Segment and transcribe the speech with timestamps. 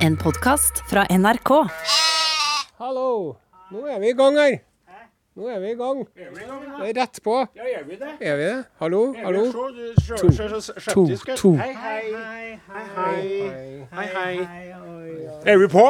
[0.00, 1.50] En podkast fra NRK.
[2.78, 3.36] Hallo!
[3.70, 4.56] Nå er vi i gang her.
[5.36, 6.00] Nå er vi i gang.
[6.16, 7.36] Det er rett på.
[7.56, 8.12] Ja, er vi det?
[8.20, 8.64] Er vi det?
[8.80, 9.02] Hallo?
[9.24, 9.44] Hallo?
[9.52, 10.30] To.
[10.94, 11.04] To.
[11.36, 11.52] To.
[11.60, 12.56] Hei, hei.
[12.96, 13.86] Hei.
[13.92, 14.34] Hei, hei.
[15.44, 15.86] Er vi på?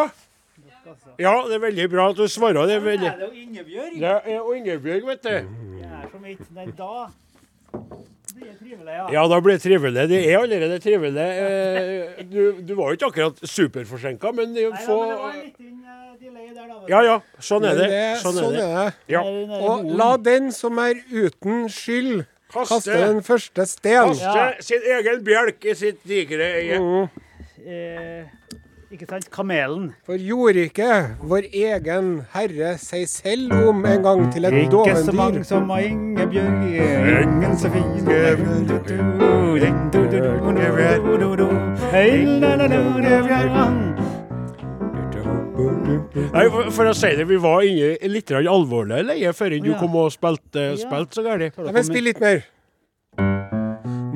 [1.18, 2.66] Ja, det er veldig bra at du svarer.
[2.66, 3.10] Det er veldig...
[3.10, 3.98] Det er jo Ingebjørg.
[4.00, 5.30] Det er og Ingebjørg, vet du.
[5.30, 6.94] Det er som ikke Nei, da
[7.70, 9.06] Det er trivelig, ja.
[9.12, 10.08] Ja, da blir det trivelig.
[10.08, 11.26] Det er allerede trivelig.
[11.44, 15.84] Eh, Du, du var jo ikke akkurat superforsinka, men få men det var en liten
[16.20, 16.80] delay der, da.
[16.88, 17.88] Ja ja, sånn er det.
[17.90, 18.66] det- Sånn er det.
[18.66, 19.14] det.
[19.14, 19.22] Ja.
[19.22, 24.14] Og la den som er uten skyld, kaste Kaste, den første sten.
[24.14, 27.08] kaste sin egen bjelk i sitt digre øye.
[27.66, 28.24] eh,
[28.90, 29.28] Ikke sant?
[29.30, 29.92] Kamelen.
[30.02, 30.86] For gjorde ikke
[31.30, 35.86] vår egen Herre seg selv om en gang til et Ikke så mange som har
[35.86, 36.64] Ingebjørg,
[37.22, 37.86] ingen så fin.
[46.30, 49.70] Nei, for, for å si det, vi var inne i litt alvorlig leie før du
[49.70, 49.78] Ja.
[49.78, 51.46] kom og spilte, spilte så galt
[51.78, 52.42] vil spille litt mer.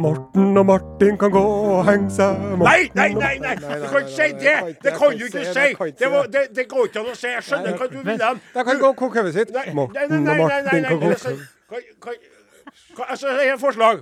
[0.05, 3.35] Morten og Martin kan gå og henge seg Nei, nei, nei!
[3.41, 4.57] nei, Det kan ikke si det!
[4.85, 7.31] Det kan du ikke ikke Det, det, det går ikke an å si.
[7.33, 8.41] Jeg skjønner hva du vil hen.
[8.55, 9.55] Da kan gå og koke hodet sitt.
[9.75, 11.45] Morten og Martin kan gå det er sånn-
[13.11, 13.99] Altså, det er et forslag.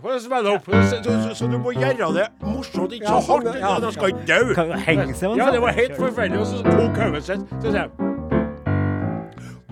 [1.35, 3.47] Så, du må gjøre det morsomt, ikke så hardt.
[3.47, 3.73] sånn, ja.
[3.81, 4.77] de skal ikke dø.
[4.87, 6.41] Henge seg, Ja, det var helt forferdelig.
[6.41, 7.47] Og så tok hodet sitt.
[7.63, 7.91] Så sier jeg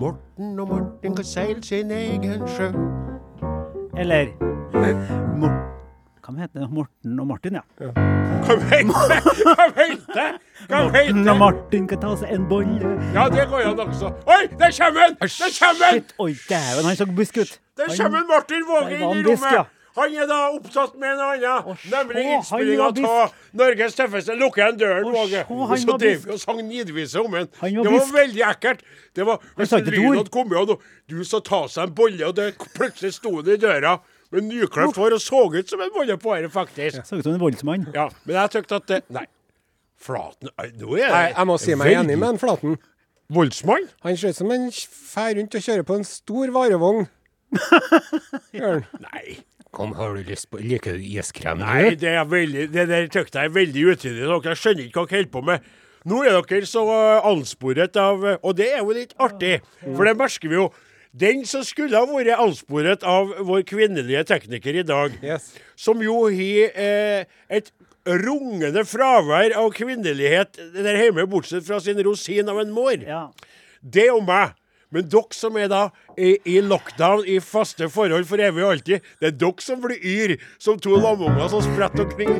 [0.01, 2.71] Morten og Martin kan seile sin egen sjø.
[3.97, 4.33] Eller
[5.37, 5.80] Mor-
[6.31, 6.67] Hva heter det?
[6.71, 7.61] Morten og Martin, ja.
[7.75, 10.37] Hva heter Hva heter
[10.69, 12.93] Hva Morten og Martin kan ta seg en bolle.
[13.11, 15.17] Ja, det går an også.Oi, der kommer han!
[15.19, 15.99] Der kommer han!
[16.23, 17.59] Oi, dæven, han så busk ut.
[17.81, 19.25] Der kommer Martin Våge inn i ja.
[19.27, 19.77] rommet.
[19.97, 24.37] Han er da opptatt med noe annet, Å, nemlig innspillinga av Norges tøffeste.
[24.39, 25.43] Lukker igjen døren, Våge.
[25.83, 27.51] Så drev vi og sang nidvise om en.
[27.59, 28.87] Han var Det var veldig ekkelt.
[29.11, 30.15] Det var, hvis sa ord.
[30.21, 30.79] hadde kommet, og
[31.11, 33.97] du så ta seg en bolle, og det plutselig sto han i døra
[34.31, 37.03] med nykløpt hår og så ut som en voldepåre, faktisk.
[37.07, 37.87] Så ut som en voldsmann.
[37.95, 39.27] Ja, men jeg tykte at det Nei.
[40.01, 40.49] Flaten
[40.79, 42.77] Nå er det Nei, jeg må si meg enig med en Flaten.
[43.31, 43.87] Voldsmann?
[44.03, 47.07] Han ser ut som en fer rundt og kjører på en stor varevogn.
[48.55, 48.85] Gjør han.
[49.05, 49.41] Nei.
[49.71, 51.61] Kom, har du lyst på Liker du iskrem?
[51.63, 54.25] Nei, det er veldig, det der tykte jeg er veldig utidig.
[54.27, 55.69] Dere skjønner ikke hva dere holder på med.
[56.11, 60.17] Nå er dere så uh, ansporet av Og det er jo litt artig, for det
[60.19, 60.71] merker vi jo.
[61.11, 65.49] Den som skulle ha vært ansporet av vår kvinnelige tekniker i dag, Yes.
[65.75, 67.71] som jo har eh, et
[68.07, 73.03] rungende fravær av kvinnelighet der hjemme, bortsett fra sin rosin av en mår.
[73.05, 73.25] Ja.
[73.83, 74.55] Det er jo meg.
[74.91, 75.81] Men dere som er da
[76.19, 80.01] i, i lockdown i faste forhold for evig og alltid, det er dere som blir
[80.03, 82.33] yr som to lamunger som spretter omkring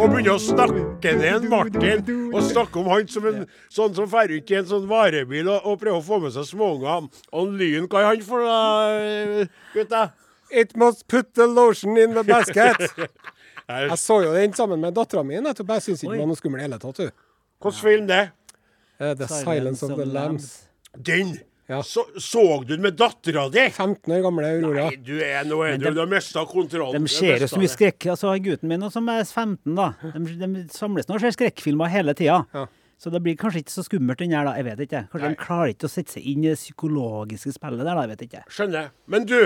[0.00, 4.08] og begynner å snakke ned en Martin og snakke om han som en sånn som
[4.08, 7.10] drar rundt i en sånn varebil og, og prøver å få med seg småunger.
[7.36, 10.08] Og Lyn, hva er han for noe, gutta?
[10.50, 12.80] It must put the lotion in the basket.
[13.70, 15.76] Jeg så jo den sammen med dattera mi nettopp.
[15.76, 17.20] Jeg syns ikke det var noe skummelt i det hele tatt.
[17.60, 18.24] Hvordan Hvilken film det?
[19.00, 20.69] Uh, The Silence of the Lambs.
[20.96, 21.36] Den!
[21.70, 21.82] Ja.
[21.86, 23.62] Så, så du den med dattera di?
[23.70, 24.88] 15 år gamle Aurora.
[24.88, 27.04] Nei, du er nå du, dem- du har mista kontrollen.
[27.06, 28.08] De ser jo så mye skrekk.
[28.10, 32.16] Altså, gutten min, som er 15, da, de, de samles nå og ser skrekkfilmer hele
[32.18, 32.40] tida.
[32.56, 32.64] Ja.
[33.00, 34.56] Så det blir kanskje ikke så skummelt, den her, da.
[34.58, 35.04] Jeg vet ikke.
[35.12, 35.36] Kanskje Nei.
[35.36, 38.02] de klarer ikke å sette seg inn i det psykologiske spillet der, da.
[38.02, 38.42] Jeg vet ikke.
[38.58, 38.90] Skjønner.
[39.14, 39.38] Men du,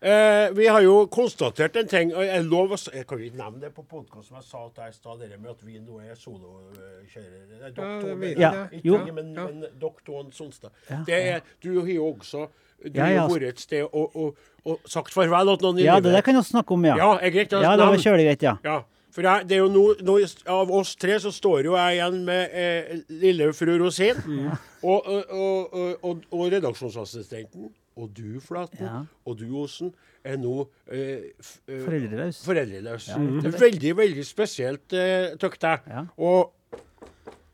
[0.00, 2.14] eh, vi har jo konstatert en ting.
[2.16, 4.82] og Jeg, lov jeg kan jo ikke nevne det på podkast som jeg sa til
[4.82, 7.60] deg i stad, det med at vi nå er solokjørere.
[7.60, 8.52] Ja, Doktor, Ja.
[8.72, 10.70] Ikke men, men Sonstad.
[11.08, 12.48] Er, du har jo også
[12.80, 13.26] du Ja, har ja.
[13.28, 16.04] vært et sted og, og, og sagt farvel til noen i Ja, livet.
[16.08, 16.96] det der kan vi snakke om, ja.
[16.96, 18.54] Ja, er greit Ja, det var kjølig greit, ja.
[18.64, 18.78] Ja,
[19.12, 20.16] for jeg, det er jo no, no,
[20.46, 24.16] Av oss tre så står jo jeg igjen med eh, lille fru Rosin.
[24.24, 24.50] Mm.
[24.82, 27.68] Og, og, og, og, og, og redaksjonsassistenten.
[28.00, 28.80] Og du, Flaten.
[28.86, 29.00] Ja.
[29.28, 29.90] Og du, Osen,
[30.24, 31.30] er nå eh,
[31.68, 32.38] eh, Foreldreløs.
[32.46, 33.08] foreldreløs.
[33.44, 35.80] Det er veldig, veldig spesielt, eh, tykte jeg.
[35.92, 36.06] Ja.
[36.16, 36.54] Og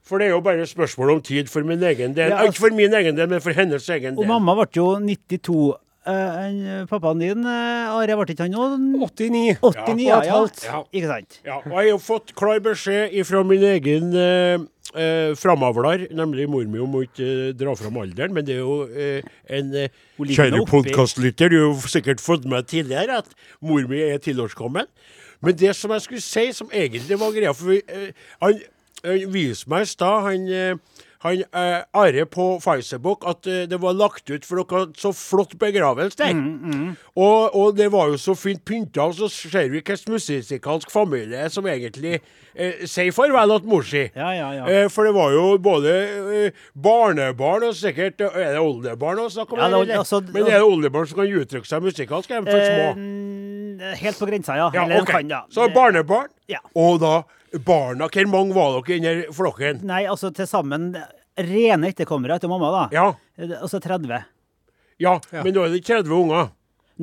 [0.07, 2.31] for det er jo bare et spørsmål om tid for min egen del.
[2.31, 4.29] Ja, altså- Ikke for min egen del, men for hennes egen Og del.
[4.29, 5.75] mamma ble jo 92.
[6.07, 9.57] Uh, han, pappaen din, uh, Are, ble ikke han nå 89.
[9.59, 10.05] 89?
[10.07, 10.37] Ja, Ja, og et ja.
[10.37, 10.63] halvt.
[10.65, 10.83] Ja.
[10.95, 11.41] Ikke sant?
[11.45, 14.59] Ja, og jeg har fått klar beskjed fra min egen eh,
[14.97, 18.35] eh, framavler, nemlig mor mi, Hun må ikke eh, dra fram alderen.
[18.35, 19.27] Men det er jo eh,
[19.59, 24.89] en eh, kjære podkastlytter, du har sikkert fått med tidligere at mor mi er tilårskommen.
[25.45, 28.13] Men det som jeg skulle si, som egentlig var greia For vi, eh,
[28.43, 28.61] han,
[29.05, 33.79] han viste meg i stad han, eh, han eh, Are på Facebook at eh, det
[33.83, 36.33] var lagt ut for dere hadde så flott begravelse der.
[36.35, 40.91] Mm, Og, og det var jo så fint pynta, og så ser vi hvilken musikalsk
[40.93, 42.19] familie som egentlig
[42.55, 44.05] eh, sier farvel til mor si.
[44.17, 44.67] Ja, ja, ja.
[44.71, 45.95] Eh, for det var jo både
[46.47, 49.47] eh, barnebarn og sikkert eh, Er det oldebarn også?
[49.57, 52.31] Ja, det altså, Men er det oldebarn som kan uttrykke seg musikalsk?
[52.31, 52.93] Er de for små?
[53.01, 54.71] mm, helt på grensa, ja.
[54.75, 55.21] Ja, okay.
[55.23, 55.43] kan, ja.
[55.51, 56.59] Så barnebarn, Ja.
[56.75, 57.15] og da
[57.65, 58.09] barna.
[58.13, 59.83] Hvor mange var dere i denne flokken?
[59.87, 60.91] Nei, altså til sammen
[61.37, 62.85] rene etterkommere etter mamma, da.
[62.93, 63.07] Ja.
[63.61, 64.23] Altså 30.
[64.99, 66.51] Ja, men da er det 30 unger.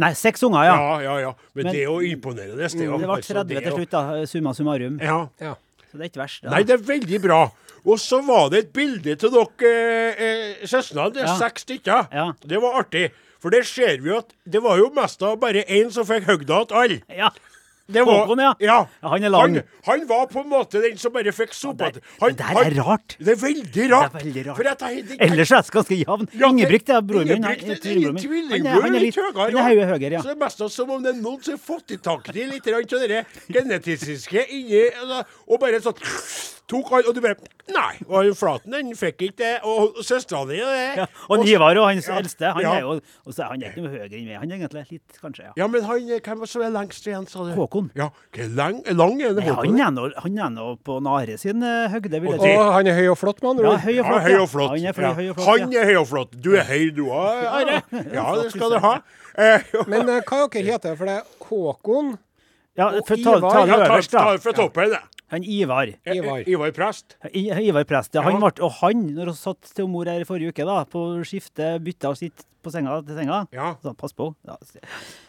[0.01, 0.75] Nei, seks unger, ja.
[0.75, 1.33] Ja, ja, ja.
[1.53, 2.57] Men, Men- det er jo imponerende.
[2.57, 4.25] Det, er Det ble altså, 30 det er til slutt, da.
[4.25, 4.95] Summa summarum.
[5.01, 5.19] Ja.
[5.39, 5.53] Ja.
[5.91, 6.41] Så det er ikke verst.
[6.41, 6.50] da.
[6.50, 7.41] Nei, det er veldig bra.
[7.85, 10.65] Og så var det et bilde til dere eh, eh.
[10.65, 11.35] Det er Ja.
[11.38, 12.07] seks stykker.
[12.11, 12.31] Ja.
[12.41, 13.11] Det var artig.
[13.39, 16.61] For det ser vi at det var jo mest av bare én som fikk høgda
[16.67, 17.01] til alle.
[17.11, 17.29] Ja.
[17.91, 18.53] Det var- Håkon, ja.
[18.59, 18.88] ja.
[19.03, 19.56] Ja, han er lang.
[19.56, 22.63] Han, han var på en måte den som bare fikk sopa det- han- det der
[22.63, 23.18] er rart.
[23.19, 24.13] Det er veldig rart.
[24.13, 24.56] Det er veldig rart.
[24.57, 26.27] For at jeg, det, Ellers er det ganske jevn.
[26.33, 27.44] Ja, Ingebrigt er broren min.
[27.44, 27.83] Han- er litt
[29.15, 30.21] høyere, Han er ja.
[30.21, 32.45] Så det er mest som om det er noen som har fått i tak i
[32.47, 36.00] litt av det genetiske inni altså, Og bare sånn
[36.71, 37.36] Tok han, og du bare
[37.74, 37.95] Nei.
[38.10, 39.51] Og han Flaten den fikk ikke det.
[39.68, 40.98] Og søstera di det.
[41.00, 42.71] Ja, og Ivar og hans Ja, eldste, han ja.
[42.75, 44.38] er jo og så er han er ikke noe høyere enn meg.
[44.42, 45.44] Han er egentlig litt, kanskje.
[45.48, 45.51] ja.
[45.60, 47.51] Ja, men han, hvem var som er lengst igjen, sa du?
[47.56, 47.88] Håkon.
[48.00, 49.77] Ja, Hvor lang, lang er det Nei, Håkon?
[49.80, 52.51] han er nå- han er nå på Nare sin eh, høgde, vil jeg si.
[52.60, 53.80] Og han er høy og flott, med andre Ja, ord.
[53.80, 54.69] høy og Ja, høy og flott.
[54.69, 55.13] Han er Ja.
[55.13, 56.36] høy og flott, Han er høy og flott.
[56.42, 57.81] Du er høy, du òg, Are.
[58.13, 58.94] Ja, det skal du ha.
[59.38, 61.21] Eh, Men hva hva dere heter for det?
[61.48, 62.18] Håkon?
[62.75, 64.31] Ja, Og for ta, Ivar, ta det ja, ta, øverst, ta da.
[64.33, 65.00] det fra toppen, da.
[65.33, 65.89] Han Ivar.
[66.06, 66.44] Eh, Ivar.
[66.47, 67.18] Ivar Prest.
[67.33, 68.21] I, Ivar Prest, ja.
[68.25, 68.39] Han Ja.
[68.45, 71.81] ble, og han, når hun satt til mor her i forrige uke, da, på skiftet,
[71.83, 73.74] bytta og sitt på senga til senga Ja.
[73.83, 74.30] så Pass på.
[74.47, 74.56] Ja.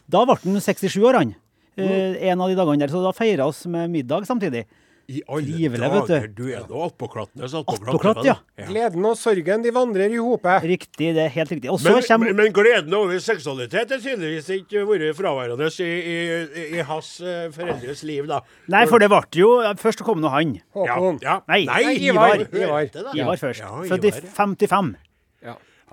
[0.08, 1.34] Da ble han 67 år, han.
[1.76, 1.82] Mm.
[1.88, 4.66] Eh, en av de dagene der, så da feira oss med middag samtidig.
[5.08, 6.42] I alle Trivelig, dager, du.
[6.44, 7.48] du er nå attpåklattende.
[7.50, 8.36] så Attpåklatt, ja.
[8.68, 10.64] Gleden og sorgen, de vandrer i hopet.
[10.64, 11.70] Riktig, det er helt riktig.
[11.72, 15.90] Og så Men, kommer men, men gleden over seksualitet har tydeligvis ikke vært fraværende i,
[16.14, 18.40] i, i hans uh, foreldres liv, da.
[18.72, 20.56] Nei, for det ble jo Først kom nå han.
[20.72, 21.20] Håkon.
[21.22, 21.40] Ja, ja.
[21.52, 22.40] Nei, Nei, Ivar.
[22.40, 22.88] Ivar.
[22.88, 23.14] Ivar.
[23.18, 23.64] Ivar først.
[23.64, 24.36] Ja, Født i Ivar, ja.
[24.40, 24.94] 55.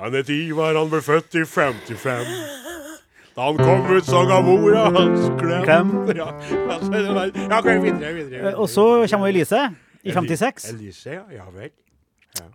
[0.02, 2.30] Han het Ivar, han ble født i 55.
[3.36, 5.64] Da han kom ut, så ga mora hans klem.
[5.64, 5.92] Klem.
[6.18, 6.26] Ja,
[6.68, 8.14] altså, det var, ja videre, videre.
[8.18, 8.50] videre.
[8.52, 9.62] Eh, Og så kommer Elise
[10.04, 10.66] i 56.
[10.74, 11.24] Elise, ja.
[11.32, 11.70] Ja vel.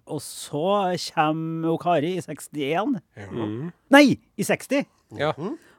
[0.07, 0.67] Og så
[1.15, 3.01] kommer Kari i 61.
[3.17, 3.49] Ja.
[3.93, 4.85] Nei, i 60.
[5.19, 5.33] Ja.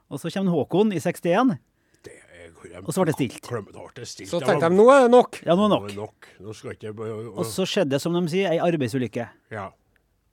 [0.09, 1.57] Og så kommer Håkon i 61.
[2.05, 2.85] Det er klem.
[2.85, 4.29] Og så ble det stilt.
[4.29, 5.41] Så tenkte de nå er det nok.
[5.45, 6.29] Ja, nå er det nok.
[6.41, 9.29] Nå skal ikke jeg Og så skjedde det, som de sier, ei arbeidsulykke.
[9.51, 9.69] ja.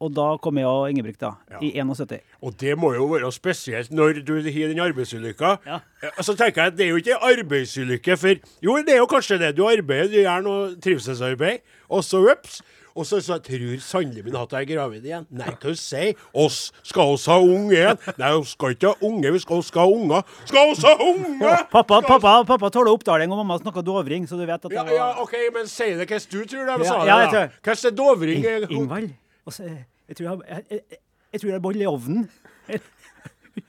[0.00, 1.31] Og da kom jeg og Ingebrigt, da.
[1.50, 1.58] Ja.
[1.62, 2.20] I 71.
[2.43, 5.56] Og det må jo være spesielt når du har den arbeidsulykka.
[5.67, 5.79] Ja.
[6.02, 9.06] Eh, Så tenker jeg at det er jo ikke arbeidsulykke, for Jo, det er jo
[9.06, 9.56] kanskje det.
[9.56, 11.58] Du arbeider, du gjør noe trivselsarbeid,
[11.88, 12.62] og så ups.
[12.94, 15.25] Og så, så jeg tror sannelig min hatt jeg er gravid igjen.
[15.35, 17.99] Nei, hva du sier Oss skal oss ha unge igjen?
[18.23, 20.23] Nei, vi skal ikke ha unge, vi skal, skal ha unger.
[20.46, 21.56] Skal oss ha unge?
[21.73, 24.85] Pappa, pappa, pappa tåler oppdaling, og mamma snakker dovring, så du vet at det Ja,
[24.87, 27.32] var ja, OK, men si det hvordan du tror de Ja, sa ja, det.
[27.35, 27.44] da.
[27.67, 28.46] Hvordan er Dovring?
[28.70, 29.11] Ingvald.
[29.46, 30.99] Og så, eh, jeg tror jeg, jeg, jeg,
[31.32, 32.29] jeg tror det er bolle i ovnen.
[32.69, 32.81] Jeg,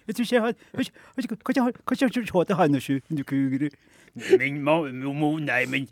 [0.07, 3.69] jeg tror ikke jeg har Kan ikke se til han og sju, du kuger.
[4.39, 5.88] Men mormor, nei, men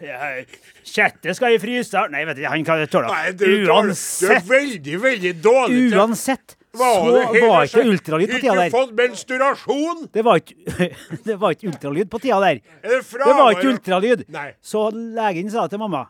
[0.00, 0.44] eh,
[0.88, 4.94] Kjettet skal i fryseren Nei, vet du, han kan tåle Nei, du, er- Uansett, veldig,
[5.02, 6.88] veldig dårlig til uansett så
[7.32, 10.02] Var ikke ultralyd på tida Ikke fått menstruasjon?
[10.12, 10.88] Det var ikke,
[11.28, 12.60] det var ikke ultralyd på tida der.
[12.82, 14.24] Er det Det var ikke ultralyd.
[14.32, 14.50] Nei.
[14.60, 16.02] Så legen sa til mamma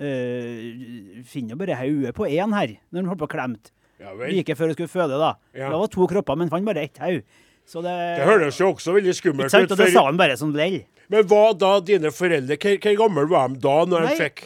[0.00, 3.72] uh, Finner bare hodet på én her, når han holdt på å klemte.
[4.02, 4.12] Ja.
[4.18, 5.34] Like før hun skulle føde, da.
[5.56, 5.70] Ja.
[5.72, 7.22] Det var to kropper, men fant bare ett hode.
[7.64, 9.70] Så det, Det høres jo også veldig skummelt sant?
[9.70, 9.78] ut.
[9.78, 10.82] Det sa han bare som lell.
[11.08, 12.58] men hva da dine foreldre?
[12.60, 14.10] Hvor, hvor gammel var de da når Nei.
[14.10, 14.42] de fikk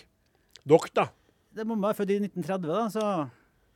[0.68, 1.06] dere, da?
[1.58, 3.04] Det Mamma er født i 1930, da, så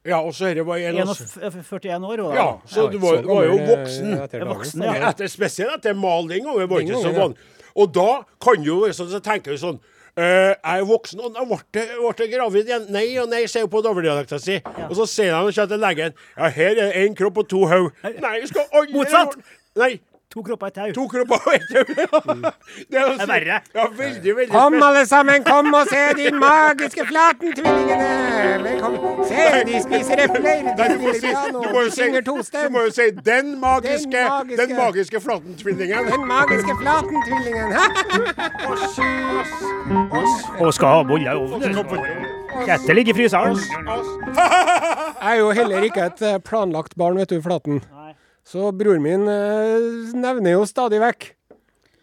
[0.06, 2.22] Ja, og så dette var en av 41 41 år.
[2.22, 2.34] Da.
[2.36, 4.12] Ja, så du var, var jo voksen.
[4.18, 4.94] etter Jeg er voksen, ja.
[5.10, 7.38] Etter, spesielt etter maling og det var ikke så vanlig.
[7.74, 8.08] Og da
[8.42, 9.78] kan jo sånn, så tenker du sånn
[10.16, 12.86] eh, jeg er voksen, og da ble jeg- gravid igjen.
[12.92, 14.60] Nei og nei, sier hun på dobbeltdialekta si.
[14.88, 17.90] Og så sier han til legen ja, her er én kropp og to hoder.
[18.20, 19.36] Nei, jeg skal aldri Motsatt.
[19.76, 20.00] Nei,
[20.32, 20.92] To kropper, i et tau.
[20.96, 21.84] to kropper og ett tau.
[22.92, 23.56] Det er, er verre.
[23.74, 28.06] Ja, veldig, veldig Kom alle sammen, kom og se de magiske Flaten-tvillingene!
[28.64, 28.98] Velkommen.
[29.28, 31.90] Se, de spiser epler, de Nei, du må spiller si, piano, du må de jo
[31.92, 32.32] si, synger du
[32.72, 36.02] må jo si den magiske, Den magiske- den magiske flatentvillingen.
[36.12, 37.68] Den magiske Flaten-tvillingen.
[40.62, 41.76] Og skal ha boller i ovnen.
[42.64, 43.56] Kjettet ligger i fryseren.
[45.22, 47.76] Jeg er jo heller ikke et eh, planlagt barn, vet du, Flaten.
[48.46, 51.28] Så broren min eh, nevner jo stadig vekk.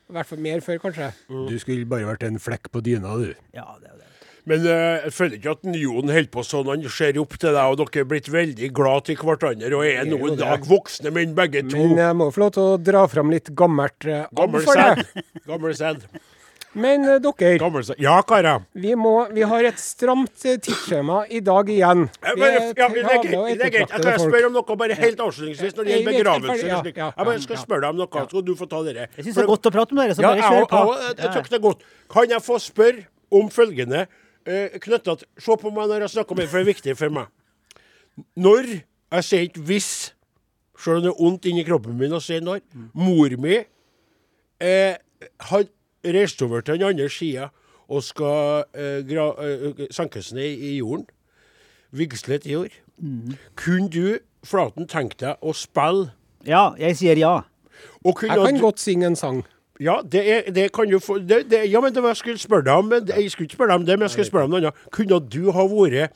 [0.09, 1.11] I hvert fall mer før, kanskje.
[1.29, 3.33] Du skulle bare vært en flekk på dyna, du.
[3.53, 4.07] Ja, det er det.
[4.49, 6.71] Men eh, jeg føler ikke at Jon holder på sånn.
[6.71, 10.07] Han ser opp til deg, og dere er blitt veldig glad til hverandre og er
[10.09, 11.77] nå jo en dag voksne menn begge to.
[11.77, 15.03] Men jeg må få lov til å dra fram litt gammelt eh, add Gammel for.
[15.45, 15.77] Gammel.
[16.79, 18.63] Men eh, dere, Ja, karer.
[18.73, 22.05] vi, må, vi har et stramt eh, tidsskjema i dag igjen.
[22.23, 23.27] Vi er ja, det er greit.
[23.29, 23.93] Det er greit.
[23.95, 26.67] Jeg kan spørre om noe bare helt avslutningsvis når det gjelder begravelse.
[26.67, 29.07] ja, ja, Jeg bare skal spørre deg om noe, så skal du få ta dere.
[29.17, 30.83] Jeg syns det er godt å prate med dere, så bare kjør på.
[30.99, 31.83] jeg, jeg det er godt.
[32.15, 33.07] Kan jeg få spørre
[33.39, 34.05] om følgende
[34.47, 36.95] eh, knytta til Se på meg når jeg snakker om det, for det er viktig
[36.99, 37.27] for meg.
[38.35, 38.71] Når
[39.09, 39.85] Jeg sier ikke hvis,
[40.77, 42.59] selv om det er vondt inni kroppen min å si når.
[42.93, 43.55] Mor mi
[44.61, 44.95] eh,
[45.49, 45.63] har
[46.05, 47.49] reist over til den andre sida
[47.89, 51.07] og skal eh, gra, eh, senkes ned i jorden.
[51.91, 52.75] Vigslet i jord.
[53.55, 56.11] Kunne du, Flaten, tenkt deg å spille
[56.47, 57.31] Ja, jeg sier ja.
[58.05, 59.43] og kunne Jeg kan du- godt synge en sang.
[59.79, 62.37] ja, det, er, det kan du få det, det, Ja, men det var jeg skulle
[62.37, 64.41] spørre deg om men Jeg skulle ikke spørre deg om det, men jeg skulle spørre
[64.43, 64.91] deg om noe annet.
[64.91, 66.11] Kunne du ha vært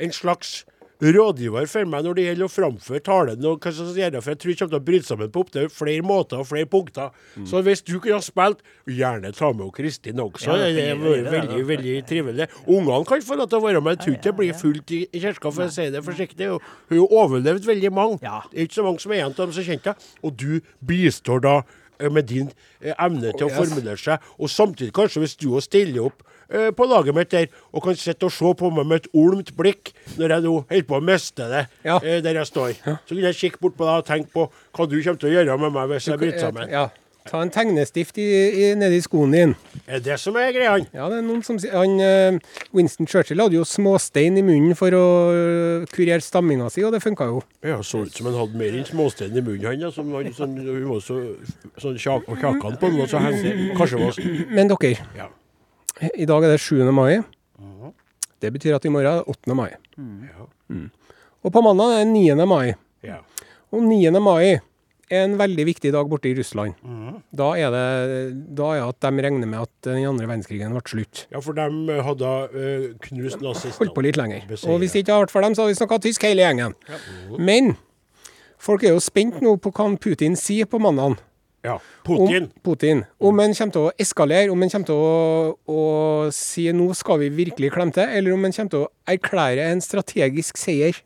[0.00, 0.64] en slags
[1.02, 3.46] rådgiver for meg når det gjelder å framføre talen?
[3.48, 5.42] og hva som gjør det, For jeg tror jeg kommer til å bryte sammen på
[5.42, 7.10] opptil flere måter og flere punkter.
[7.48, 10.46] Så hvis du kunne ha spilt, gjerne ta med og Kristin også.
[10.46, 12.48] Ja, det hadde vært er det, veldig, veldig trivelig.
[12.66, 13.96] Ungene kan få lov til å være med.
[13.96, 16.50] Jeg tror ikke det blir fullt i kirka, for å si det forsiktig.
[16.92, 18.18] Hun har overlevd veldig mange.
[18.22, 18.42] Ja.
[18.52, 20.10] Det er ikke så mange som er igjen av dem som kjente deg.
[20.22, 20.50] Og du
[20.86, 21.56] bistår da
[21.98, 24.22] eh, med din eh, evne til å formulere seg.
[24.38, 27.96] Og samtidig, kanskje, hvis du òg stiller opp eh, på laget mitt der og kan
[27.98, 31.04] sitte og se på meg med et olmt blikk når jeg nå holder på å
[31.04, 31.98] miste det Ja.
[32.02, 34.88] eh, der jeg står, så kan jeg kikke bort på deg og tenke på hva
[34.88, 36.68] du kommer til å gjøre med meg hvis jeg bryter sammen.
[36.70, 36.88] Ja.
[37.22, 39.52] Ta en tegnestift i, i, nedi skoen din.
[39.86, 40.72] Er det som er greia?
[40.90, 42.38] Ja, det er noen som sier han, eh,
[42.74, 45.04] Winston Churchill hadde jo småstein i munnen for å
[45.92, 47.38] kurere stamminga si, og det funka jo.
[47.62, 49.78] Ja, så ut som han hadde mer enn småstein i munnen, han.
[49.86, 51.20] Ja, som han sånn, hun var så
[51.84, 53.70] sånn kjak, og kjakene på den og så hengende.
[53.78, 54.18] Kanskje var.
[54.58, 55.28] Men dere, Ja.
[56.00, 56.82] I dag er det 7.
[56.94, 57.22] mai.
[58.42, 59.54] Det betyr at i morgen er det 8.
[59.54, 59.70] mai.
[59.96, 60.90] Mm.
[61.42, 62.46] Og på mandag er det 9.
[62.46, 62.74] mai.
[63.06, 63.22] ja.
[63.72, 64.10] Og 9.
[64.20, 64.60] mai
[65.12, 66.74] er en veldig viktig dag borte i Russland.
[66.84, 67.20] Mm.
[67.36, 67.86] Da er det
[68.56, 71.26] da er at de regner med at den andre verdenskrigen ble slutt.
[71.32, 73.78] Ja, for de hadde uh, knust nazistene.
[73.80, 74.46] Holdt på litt lenger.
[74.68, 76.76] Og hvis det ikke hadde vært for dem, så hadde vi snakka tysk hele gjengen.
[77.38, 77.74] Men
[78.62, 81.20] folk er jo spent nå på hva Putin sier på mandag.
[81.62, 81.76] Ja.
[82.04, 82.48] Putin.
[82.48, 83.04] Om, Putin.
[83.22, 85.82] Om han kommer til å eskalere, om han kommer til å, å
[86.34, 89.82] si nå skal vi virkelig klemme til, eller om han kommer til å erklære en
[89.84, 90.98] strategisk seier.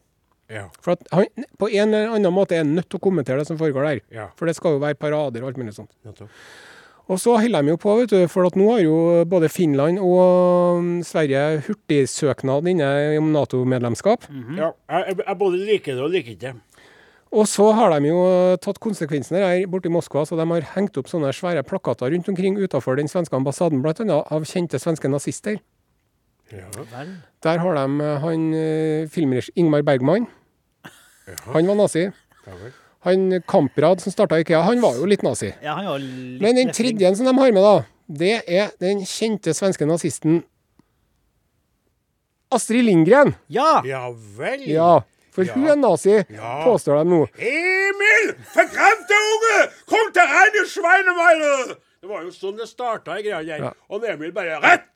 [0.53, 0.69] Ja.
[0.81, 1.27] For at han
[1.59, 4.01] på en eller annen måte er han nødt til å kommentere det som foregår der.
[4.15, 4.31] Ja.
[4.39, 5.93] For det skal jo være parader og alt mulig sånt.
[6.07, 6.15] Ja,
[7.07, 8.97] Og så holder de jo på, vet du, for at nå har jo
[9.29, 12.89] både Finland og mm, Sverige hurtigsøknad inne
[13.21, 14.27] om Nato-medlemskap.
[14.57, 16.57] Ja, jeg, jeg, jeg både liker det og liker ikke det.
[17.37, 18.21] Og så har de jo
[18.65, 22.31] tatt konsekvensen her borte i Moskva, så de har hengt opp sånne svære plakater rundt
[22.33, 25.59] omkring utenfor den svenske ambassaden, annet av kjente svenske nazister.
[26.55, 26.71] Ja.
[27.43, 30.29] Der har de eh, han eh, filmregissør Ingmar Bergman.
[31.51, 32.05] Han var nazi.
[32.47, 32.59] Ja.
[33.07, 35.51] Han Kamprad som starta Ikea, han var jo litt nazi.
[35.63, 39.03] Ja, han var litt Men den tredje som de har med, da, det er den
[39.07, 40.45] kjente svenske nazisten
[42.55, 43.35] Astrid Lindgren.
[43.51, 43.83] Ja!
[43.85, 44.07] ja
[44.39, 44.63] vel.
[44.71, 45.03] Ja,
[45.37, 45.53] for Ja.
[45.55, 46.57] hun er nazi, Ja.
[46.65, 47.21] påstår de nå.
[47.37, 48.33] Emil!
[48.55, 49.57] Forkremte unge!
[49.93, 51.77] Kom til regne sveinemeier!
[52.01, 53.65] Det var jo sånn det starta i greia der.
[53.69, 53.73] Ja.
[53.91, 54.89] Og Emil bare rett!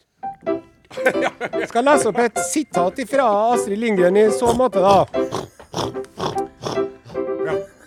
[1.55, 5.05] Jeg skal lese opp et sitat fra Astrid Lindgren i så måte, da.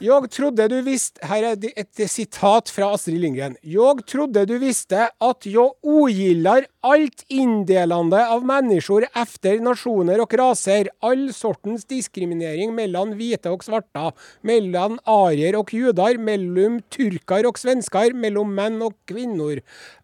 [0.03, 3.53] Jeg trodde du visste Her er et sitat fra Astrid Lindgren.
[3.63, 10.89] Jeg trodde du visste at jeg ogillar alt inndelande av mennesker efter nasjoner og raser,
[10.99, 14.09] all sortens diskriminering mellom hvite og svarte,
[14.43, 19.61] mellom arier og judar, mellom turkar og svensker, mellom menn og kvinner.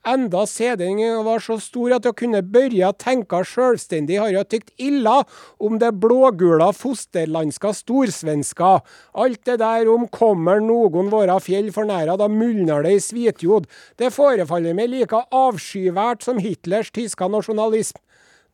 [0.07, 5.17] Enda sedningen var så stor at jeg kunne børja tenka sjølstendig, har jeg tykt illa
[5.59, 8.77] om det blågula fosterlandska storsvenska.
[9.19, 13.67] Alt det der om kommer noen våre fjell for næra, da mulner det i svitjod.
[13.99, 17.99] Det forefaller meg like avskyvært som Hitlers tyske nasjonalism.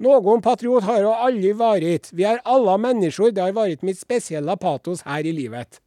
[0.03, 2.11] Noen patriot har jo aldri vært.
[2.11, 5.79] Vi er alle mennesker, det har vært mitt spesielle patos her i livet.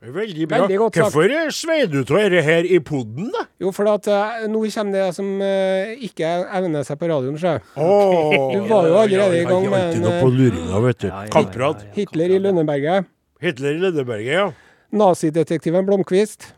[0.00, 0.62] Veldig bra.
[0.64, 0.78] Veldig.
[0.80, 3.44] Hvorfor eh, svei du av dette her i poden, da?
[3.60, 7.58] Jo, for at uh, nå kommer det som uh, ikke evner seg på radioen, sjø.
[7.76, 11.70] Oh, Du var jo allerede i gang med en, på luringa, ja.
[11.98, 13.12] Hitler i Lønneberget.
[13.44, 14.48] Hitler i Lønneberget, ja.
[14.90, 16.52] Nazidetektiven Blomkvist.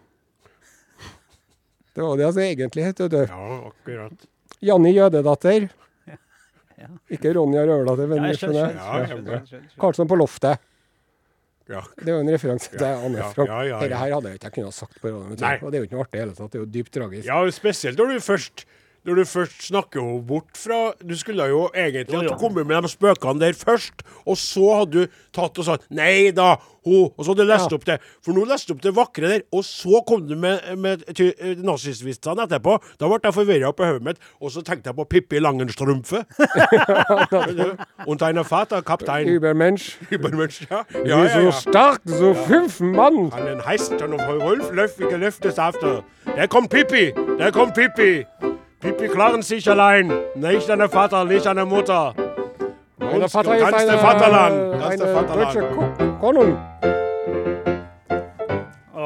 [1.93, 3.23] Det var det altså egentlig het, vet du.
[3.29, 4.27] Ja, akkurat.
[4.65, 5.67] Janni Jødedatter.
[6.81, 6.89] Ja.
[7.13, 9.43] Ikke Ronja Røverdatter, men Ja, skjønner.
[9.79, 10.59] Karlsson på loftet.
[11.71, 11.83] Ja.
[11.97, 13.49] Det er jo en referanse til Anne ja, Frank.
[13.49, 13.81] ja, ja, ja.
[13.85, 15.63] Dette her hadde jeg ikke kunnet ha sagt på radioen.
[15.63, 16.51] Og det er jo ikke noe artig i det hele tatt.
[16.53, 17.27] Det er jo dypt tragisk.
[17.29, 18.65] ja, spesielt når du først
[19.05, 22.37] når du først snakker henne bort fra Du skulle jo egentlig Jo, jo.
[22.39, 26.55] kommet med de spøkene der først, og så hadde du tatt og sagt Nei da,
[26.85, 27.77] hun Og så hadde du lest Ja.
[27.77, 27.99] opp det.
[28.25, 31.55] For nå leste du opp det vakre der, og så kom du med, med eh,
[31.63, 32.77] nazistvitsene etterpå.
[32.99, 36.25] Da ble jeg forvirra på hodet mitt, og så tenkte jeg på Pippi Langenstrømfe.
[38.07, 39.99] Und eine Vater, Kaptein Übermensch.
[40.11, 40.83] Übermensch, ja.
[41.05, 41.53] ja, Ja, ja, so ja.
[41.53, 43.31] stark, so fünf Mann.
[43.33, 46.03] An den og Rolf Löffige løftes after.
[46.37, 48.25] Der kommt Pippi, der kommt Pippi.
[48.83, 50.13] Pippi klaren sich allein.
[50.35, 52.15] Nicht an der Vater, nicht an der Mutter.
[52.99, 54.73] Mein Vater ist der eine, Vaterland.
[54.75, 55.77] Der eine deutsche Vaterland.
[55.99, 56.59] Ko- Konung.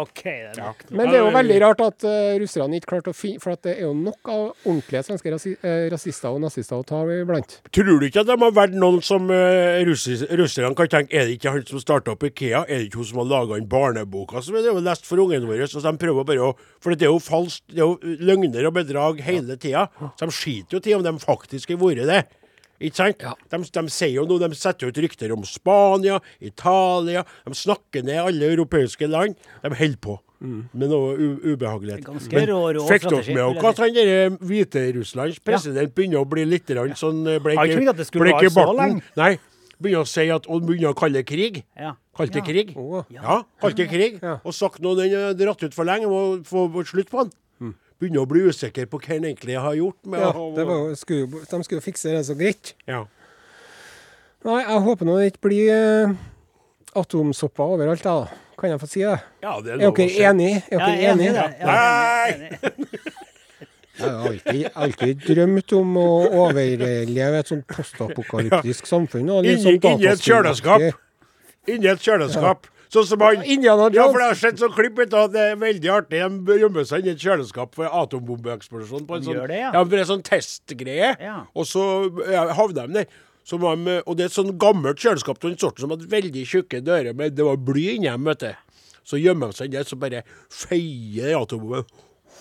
[0.01, 0.23] OK.
[0.23, 0.85] Det er nok.
[0.91, 3.63] Men det er jo veldig rart at uh, russerne ikke klarte å finne For at
[3.67, 7.59] det er jo nok av ordentlige svenske rasi eh, rasister og nazister å ta iblant.
[7.75, 11.39] Tror du ikke at de har vært noen som uh, russerne kan tenke Er det
[11.39, 12.65] ikke han som starta opp Ikea?
[12.67, 15.49] Er det ikke hun som har laga den barneboka som er jo lest for ungene
[15.49, 15.69] våre?
[15.71, 18.77] Så de prøver bare å For det er jo falskt, det er jo løgner og
[18.81, 19.89] bedrag hele tida.
[20.17, 22.25] Så de skiter jo til om de faktisk har vært det.
[22.81, 23.25] Ikke sant?
[23.51, 28.21] De, de sier jo noe, de setter ut rykter om Spania, Italia De snakker ned
[28.21, 29.37] alle europeiske land.
[29.63, 32.05] De holder på med noe ubehagelighet.
[32.05, 36.45] Ganske rå, rå fikk dere med dere at han der Hviterusslands president begynner å bli
[36.45, 37.57] litt grann sånn eh, bleik
[38.05, 39.01] skulle bleik i så barten?
[39.17, 39.37] Nei.
[39.81, 41.63] Begynner å si at, og begynner å kalle det krig.
[41.77, 41.95] Ja.
[42.17, 42.49] Kalte det Ja.
[42.49, 42.77] krig.
[43.13, 44.21] Ja, kalte det krig.
[44.23, 44.39] Ja.
[44.45, 47.33] Og sagt noe den er dratt ut for lenge, må få slutt på den.
[48.01, 49.99] Begynner å bli usikker på hva han egentlig har gjort.
[50.05, 52.75] Med Ja, det var, skulle, de skulle jo fikse det så greit.
[52.87, 53.05] ja.
[54.47, 55.71] Nei, jeg håper nå det ikke blir
[56.07, 56.11] uh,
[57.01, 58.29] atomsopper overalt, da.
[58.61, 59.17] Kan jeg få si det?
[59.43, 60.61] ja, det er Er dere enige?
[60.71, 61.33] Er dere er i enige?
[61.61, 61.79] Ja,
[62.31, 62.61] jeg.
[63.97, 66.09] Jeg har alltid, alltid drømt om å
[66.45, 69.31] overleve et sånt postapokalyptisk samfunn.
[69.33, 70.85] Og Inni, sånn inni et kjøleskap.
[71.65, 72.69] Inni et kjøleskap.
[72.93, 76.23] Sånn som han Indiana Ja, for det har sett sånn klipp det er veldig artig.
[76.47, 79.07] De gjemmer seg inni et kjøleskap for atombombeeksplosjon.
[79.09, 79.71] på en sånn, gjør det, ja.
[79.75, 79.83] ja.
[79.83, 81.13] for det er sånn testgreie.
[81.23, 81.39] Ja.
[81.55, 81.85] Og så
[82.31, 83.19] ja, havner de der.
[83.47, 86.47] Så de, og det er et sånn gammelt kjøleskap av den sorten som hadde veldig
[86.51, 88.83] tjukke dører, men det var bly inni dem, vet du.
[89.07, 91.87] Så gjemmer de seg der, så bare feier atombomben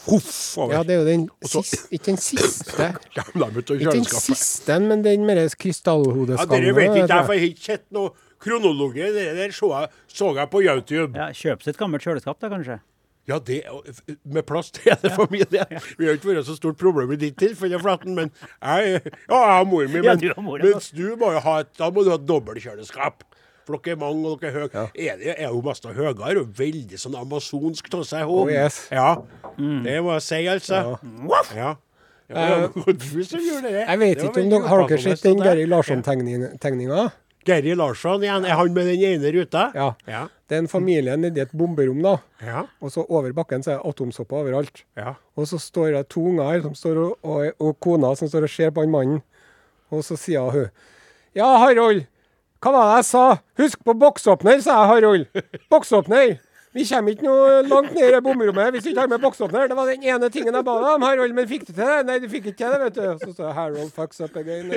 [0.05, 0.57] huff.
[0.71, 2.89] Ja, det er jo den siste Ikke den siste.
[3.15, 5.39] Ikke den siste, men den med
[6.35, 6.45] Ja.
[6.49, 9.05] Dere vet ikke, jeg har ikke sett noe kronologi.
[9.15, 11.15] Det der så jeg, så jeg på YouTube.
[11.17, 12.79] Ja, Kjøp seg et gammelt kjøleskap, da, kanskje.
[13.25, 13.63] Ja, det,
[14.23, 15.65] med plass til hele familien.
[15.97, 18.29] Vi har ikke vært så stort problem i ditt tilfelle, Flaten, men
[18.61, 19.97] jeg, ja, jeg har mor mi.
[20.03, 22.27] Ja, Men, du mor, mens du må jo ha et, da må du ha et
[22.29, 23.25] dobbeltkjøleskap.
[23.65, 24.83] For dere er mange, og dere er høye.
[24.93, 28.29] Er, det, er jo mest høyere og veldig sånn amazonsk av seg.
[28.29, 28.83] Oh, yes.
[28.93, 29.15] Ja,
[29.55, 29.83] Mm.
[29.85, 30.79] det må jeg si, altså.
[31.55, 31.69] Ja.
[32.27, 32.95] Ja, ja, det
[33.63, 33.71] det?
[33.85, 37.03] Jeg vet ikke om dere Har dere sett den Gary Larsson-tegninga?
[37.45, 38.45] Geir Larsson igjen.
[38.45, 39.67] Er han med den ene ruta?
[39.77, 39.91] Ja.
[40.09, 40.23] Ja.
[40.49, 42.15] Det er en familie nedi et bomberom, da.
[42.41, 42.63] Ja.
[42.81, 44.83] Og så over bakken så er det atomsopper overalt.
[44.97, 45.13] ja.
[45.35, 48.51] Og så står det to unger som står og, og, og kona som står og
[48.53, 49.21] ser på han mannen.
[49.93, 50.69] Og så sier hun
[51.35, 52.05] Ja, Harald.
[52.63, 53.23] Hva var det jeg sa?
[53.61, 55.25] Husk på boksåpner, sa jeg, Harald.
[55.69, 56.37] Boksåpner.
[56.75, 59.67] Vi kommer ikke noe langt ned i bomrommet hvis vi ikke har med boksåpner.
[59.71, 61.33] Det var den ene tingen jeg ba deg om, Harald.
[61.37, 61.99] Men fikk du til det?
[62.07, 63.03] Nei, du fikk ikke til det, vet du.
[63.21, 64.71] Så står det Harold fucks up again.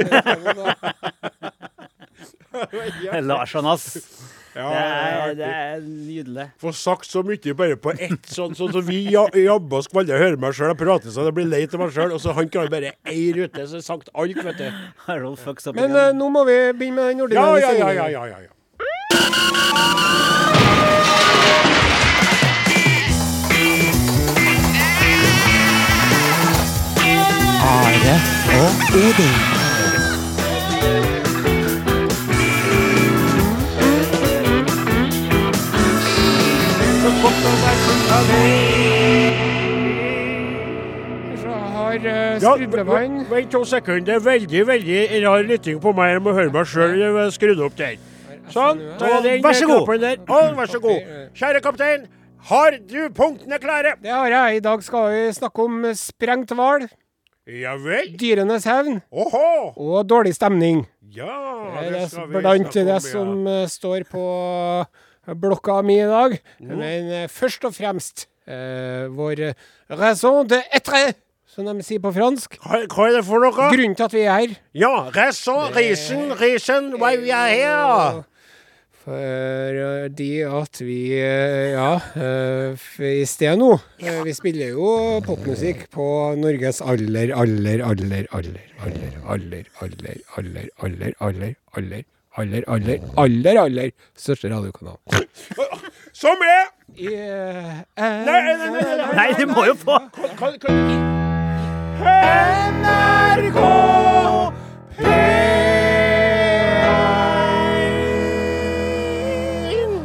[3.29, 3.99] Larsson, ass.
[4.57, 6.47] ja Det er, det er nydelig.
[6.61, 10.39] Få sagt så mye bare på ett sånn, sånn så vi jobber og skvaller hører
[10.41, 12.15] meg sjøl og prater sånn, jeg blir lei av meg sjøl.
[12.17, 14.69] Og så han klarer bare ei rute, så er sagt alt, vet du.
[15.77, 18.47] Men eh, nå må vi begynne med den Ja, ordinære ja, ja, ja, ja, ja,
[18.49, 19.59] ja.
[27.61, 28.15] Are
[28.61, 29.58] og Odin.
[42.49, 43.17] Ja, skrudd med vann.
[43.25, 44.05] v- Vent to sekunder.
[44.09, 46.15] Det er veldig veldig rar lytting på meg.
[46.17, 47.97] Jeg må høre meg sjøl skrudd opp der.
[48.49, 48.79] Sånn.
[49.23, 49.89] den Vær så god.
[50.29, 51.11] Å, vær så god.
[51.37, 52.07] Kjære kaptein,
[52.49, 53.93] har du punktene klare?
[54.01, 54.57] Det har jeg.
[54.57, 56.89] I dag skal vi snakke om sprengt hval,
[57.49, 58.09] Ja vel.
[58.21, 59.73] dyrenes hevn Oho!
[59.77, 60.87] og dårlig stemning.
[61.13, 62.99] Ja, Det skal vi blant om, det ja.
[63.01, 64.25] som eh, står på
[65.37, 66.39] blokka mi i dag.
[66.61, 69.55] Men eh, først og fremst eh, vår
[69.91, 71.15] raison de etre,
[71.49, 72.59] som de sier på fransk.
[72.63, 73.69] Hva, hva er det for noe?
[73.73, 74.57] Grunnen til at vi er her.
[74.77, 78.27] Ja, raison, reason, reason, why we are here.
[79.09, 83.71] Fordi at vi eh, Ja, eh, i sted nå
[84.03, 84.91] eh, Vi spiller jo
[85.25, 92.05] popmusikk på Norges aller, aller, aller, aller, aller, aller, aller, aller, aller, aller, aller,
[92.37, 95.01] aller, aller, aller, aller største radiokanal.
[96.13, 96.67] Som er
[96.99, 100.03] eh, Nei, nei, nei, nei, du må jo få
[100.37, 101.28] Kan, kan,
[101.99, 103.59] NRK
[104.99, 105.09] P1.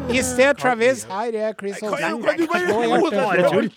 [0.09, 1.03] I sted, Travis.
[1.05, 3.69] Her er Chris bare tull?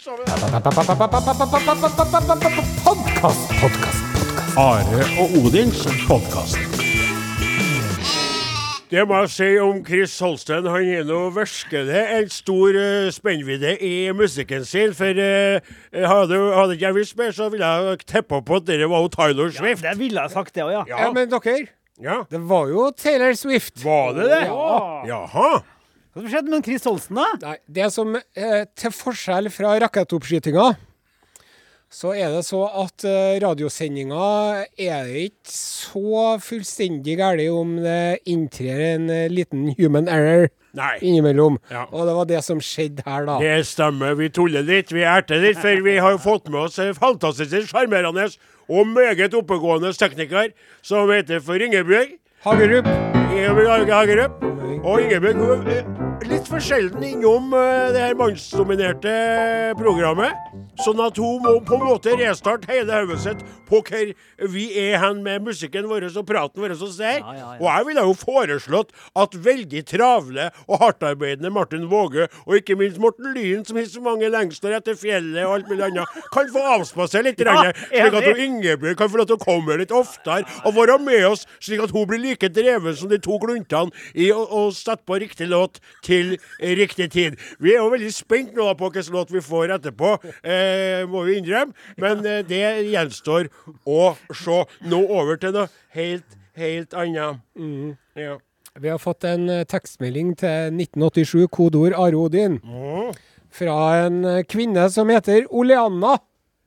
[2.85, 4.02] Podkast, podkast.
[4.57, 6.65] Are og Odins podkast.
[8.87, 10.66] Det må jeg si om Chris Holsten.
[10.70, 14.92] Han er nå virkelig en stor uh, spennvidde i musikken sin.
[14.94, 18.87] For uh, hadde, hadde ikke jeg visst mer, så ville jeg tippa på at det
[18.87, 19.83] var jo Tyler Swift.
[19.83, 20.85] Det ville jeg sagt, det òg, ja.
[20.92, 21.57] Ja, men dere,
[21.99, 22.20] Ja.
[22.31, 23.83] det var jo Taylor Swift.
[23.83, 24.42] Var det det?
[24.53, 24.79] Ja.
[25.11, 25.51] Jaha.
[26.16, 27.27] Hva skjedde med Chris Holsten, da?
[27.42, 30.70] Nei, det som eh, Til forskjell fra rakettoppskytinga,
[31.96, 34.24] så er det så at eh, radiosendinga
[34.76, 40.92] er det ikke så fullstendig galt om det inntrer en eh, liten human error Nei.
[41.00, 41.56] innimellom.
[41.72, 41.87] Ja.
[41.88, 43.38] Og det var det som skjedde her, da.
[43.40, 44.12] Det stemmer.
[44.18, 48.28] Vi tuller litt, vi erter litt, for vi har fått med oss en fantastisk sjarmerende
[48.66, 50.52] og meget oppegående tekniker
[50.85, 52.18] som heter for Ingebjørg.
[52.44, 52.92] Hagerup.
[53.30, 54.44] Ingebjørg Hagerup.
[54.85, 59.12] Og Ingebjørg hun litt for sjelden innom eh, det her mannsdominerte
[59.76, 60.33] programmet.
[60.85, 64.12] Sånn at hun må på en måte restarte hele hodet sitt på hvor
[64.52, 67.20] vi er hen med musikken vår og praten vår Og, der.
[67.20, 67.59] Ja, ja, ja.
[67.61, 73.00] Og jeg ville jo foreslått at veldig travle og hardtarbeidende Martin Våge, og ikke minst
[73.02, 76.64] Morten Lyn, som har så mange lengster etter fjellet og alt mulig annet, kan få
[76.76, 80.74] avspasere litt, Ja, slik at Ingebjørg kan få lov til å komme litt oftere og
[80.76, 84.42] være med oss, slik at hun blir like dreven som de to gluntene i å,
[84.44, 87.37] å sette på riktig låt til riktig tid.
[87.62, 90.14] Vi er jo veldig spent nå på hvilken låt vi får etterpå,
[90.47, 91.75] eh, må vi innrømme.
[92.03, 93.51] Men eh, det gjenstår
[93.87, 94.62] å se.
[94.87, 97.42] Nå over til noe helt, helt annet.
[98.16, 98.37] Ja.
[98.77, 102.59] Vi har fått en eh, tekstmelding til 1987, kodeord Are Odin,
[103.57, 106.19] fra en eh, kvinne som heter Oleanna.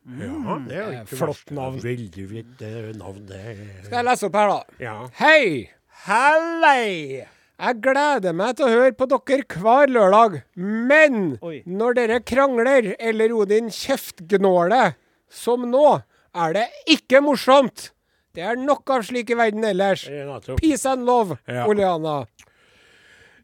[0.10, 1.78] ja, det er jo Eh, ikke flott navn.
[1.84, 3.44] Veldig fint eh, navn, det.
[3.86, 4.80] Skal jeg lese opp her, da?
[4.82, 4.96] Ja.
[5.20, 5.70] Hei!
[6.08, 7.28] Hallei!
[7.60, 11.58] Jeg gleder meg til å høre på dere hver lørdag, men Oi.
[11.68, 14.94] når dere krangler eller Odin kjeftgnåler,
[15.28, 15.98] som nå,
[16.40, 17.90] er det ikke morsomt.
[18.32, 20.06] Det er nok av slik i verden ellers.
[20.08, 20.56] Er.
[20.56, 21.66] Peace and love, Ja.
[21.68, 22.22] Oleana.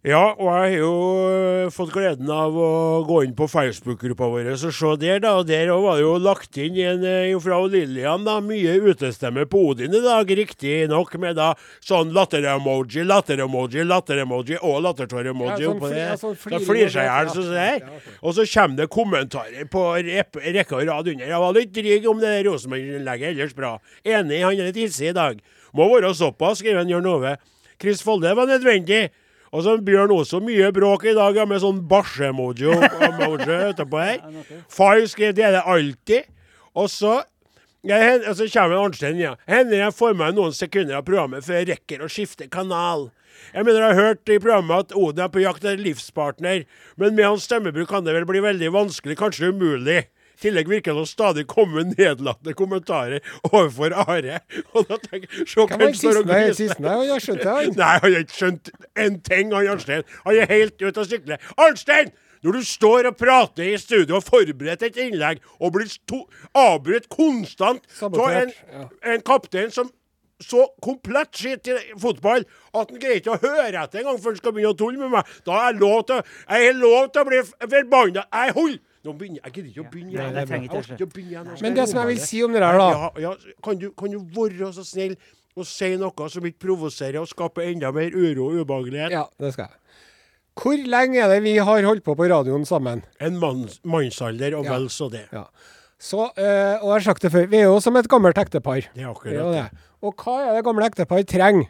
[0.05, 0.89] Ja, og jeg har jo
[1.25, 2.65] øh, fått gleden av å
[3.07, 5.31] gå inn på Facebook-gruppa vår og se der, da.
[5.39, 8.35] Og der var det jo lagt inn en øh, fra Lillian, da.
[8.45, 11.47] Mye utestemme på Odin i dag, riktignok med da
[11.81, 16.03] sånn latter-emoji, latter-emoji, latter-emoji og lattertår-emoji Ja, sånn oppå det.
[16.03, 18.13] ja, sånn Da flirer seg i hjel, sånn som det Ja, er.
[18.21, 21.33] Og så kommer det kommentarer på rekke og rad under.
[21.33, 23.73] Jeg var litt dryg om det der Rosenborg-innlegget, ellers bra.
[24.05, 25.41] Enig, han er litt hissig i dag.
[25.73, 27.37] Må være såpass, skriver Jørn Ove.
[27.81, 29.07] Chris Folde var nødvendig.
[29.55, 34.25] Og så Bjørn også mye bråk i dag, med sånn bæsje-emoji etterpå her.
[34.77, 36.27] Far skrev det er det alltid.
[36.75, 37.21] Og så
[37.85, 39.35] jeg, og så kommer Arnstein, ja.
[39.47, 43.11] Hender jeg får meg noen sekunder av programmet før jeg rekker å skifte kanal.
[43.53, 46.63] Jeg mener jeg har hørt i programmet at Odin er på jakt etter livspartner,
[46.97, 50.01] men med hans stemmebruk kan det vel bli veldig vanskelig, kanskje umulig.
[50.35, 54.41] I tillegg virker det å stadig komme nedlatende kommentarer overfor Are.
[54.75, 56.83] Og da tenker jeg, se Hvem står og siste?
[56.83, 57.73] Nei, Han har skjønt det, han.
[57.79, 58.71] Nei, han har ikke skjønt
[59.05, 60.07] en ting, han Arnstein.
[60.27, 61.41] Han er helt ute å sykle.
[61.55, 62.13] Arnstein!
[62.45, 65.89] Når du står og prater i studio og forbereder et innlegg, og blir
[66.53, 68.83] avbrutt konstant av en, ja.
[69.15, 69.89] en kaptein som
[70.43, 72.43] så komplett skitt i fotball
[72.75, 75.13] at han greier ikke å høre etter engang før han skal begynne å tulle med
[75.15, 75.31] meg.
[75.47, 78.25] Da er jeg lov til, jeg er lov til å bli forbanna.
[78.27, 80.33] Jeg holder Nå begynner jeg gidder ikke å begynne igjen.
[80.33, 81.63] Nei, Jeg orker ikke å begynne igjen.
[81.63, 84.11] Men det som jeg vil si om det der, da ja, ja, kan, du, kan
[84.15, 85.15] du være så snill
[85.55, 89.13] og si noe som ikke provoserer og skaper enda mer uro og ubehagelighet?
[89.13, 89.81] Ja, det skal jeg.
[90.55, 93.03] Hvor lenge er det vi har holdt på på radioen sammen?
[93.19, 94.77] En manns, mannsalder og Ja.
[94.77, 95.27] vel så det.
[95.35, 95.45] Ja.
[95.99, 98.87] Så, øh, og jeg har sagt det før, vi er jo som et gammelt ektepar.
[98.95, 99.79] Det er akkurat det.
[100.01, 101.67] Og hva er det gamle ektepar trenger?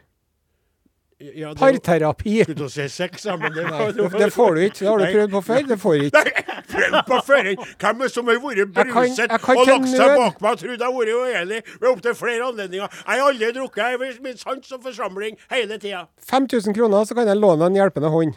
[1.18, 2.42] Ja, Parterapi.
[2.44, 4.80] Skulle til å si sex, ja, men det, var, det, det får du ikke.
[4.82, 5.62] Det har du prøvd på før.
[5.70, 6.20] Det får du ikke.
[6.20, 7.46] Nei, prøv på før?
[7.80, 10.42] Hvem er som har vært Jeg kan- bruset jeg kan og lagt seg nød- bak
[10.44, 12.98] meg og trodd jeg har vært uenig ved opptil flere anledninger?
[12.98, 13.80] Jeg har aldri drukket.
[13.80, 16.02] Jeg har min sans og forsamling hele tida.
[16.34, 18.34] 5000 kroner, så kan jeg låne en hjelpende hånd.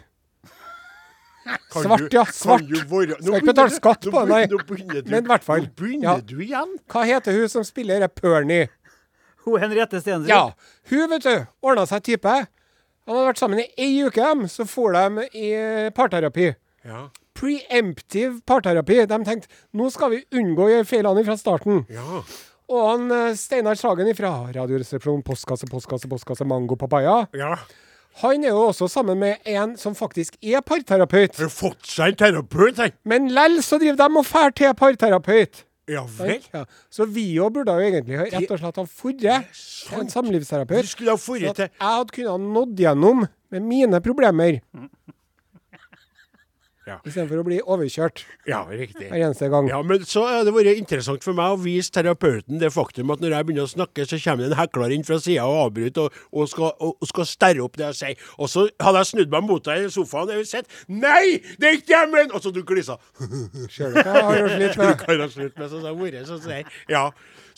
[1.72, 2.64] Kan Svart, du- ja, svart.
[2.68, 5.02] du være- Skal ikke betale skatt på det, nei.
[5.10, 5.60] Men i hvert fall.
[5.66, 6.16] Nå begynner Ja.
[6.24, 6.78] du igjen.
[6.88, 8.68] Hva heter hun som spiller Pernie?
[9.44, 10.28] Hun Henriette Stensrud.
[10.28, 10.52] Ja,
[10.90, 12.46] hun, vet du, ordna seg type.
[13.06, 15.48] Han hadde vært sammen i ei uke, dem, så for de i
[15.96, 16.52] parterapi.
[16.86, 17.08] Ja,
[17.40, 18.98] Preemptive parterapi.
[19.08, 21.84] De tenkte nå skal vi unngå å gjøre feilene fra starten.
[21.90, 22.22] ja.
[22.70, 27.24] Og han eh, Steinar Sagen fra Radioresepsjonen, postkasse, postkasse, postkasse, Mango Papaya.
[27.34, 27.56] ja.
[28.20, 31.36] Han er jo også sammen med en som faktisk er parterapeut.
[31.38, 32.90] Har fått seg en terapeut, han?
[33.06, 35.62] Men lell så driver de og fær til parterapeut.
[35.90, 36.38] Ja vel.
[36.54, 36.64] Ja.
[36.92, 39.18] Så vi òg burde jo egentlig ha- rett og slett ha forret
[39.50, 40.86] til en Du samlivsterapeut.
[40.86, 44.60] skulle ha forret at til jeg hadde kunnet nådd gjennom med mine problemer.
[46.88, 46.96] Ja.
[47.04, 49.10] Istedenfor å bli overkjørt Ja, riktig.
[49.10, 49.68] hver eneste gang.
[49.68, 53.20] Ja, men så har det vært interessant for meg å vise terapeuten det faktum at
[53.20, 56.08] når jeg begynner å snakke, så kommer det en hekler inn fra sida og avbryter
[56.08, 58.24] og, og, skal, og, og skal sterre opp det jeg sier.
[58.40, 61.78] Og så hadde jeg snudd meg mot deg i sofaen og sett Nei, det er
[61.82, 62.32] ikke hjemmen!
[62.32, 62.96] Og så du glisa.
[63.68, 64.96] Ser du hva jeg har gjort litt med?
[65.04, 66.62] Kan jeg slutt med, så sa More, så.
[66.88, 67.10] Ja.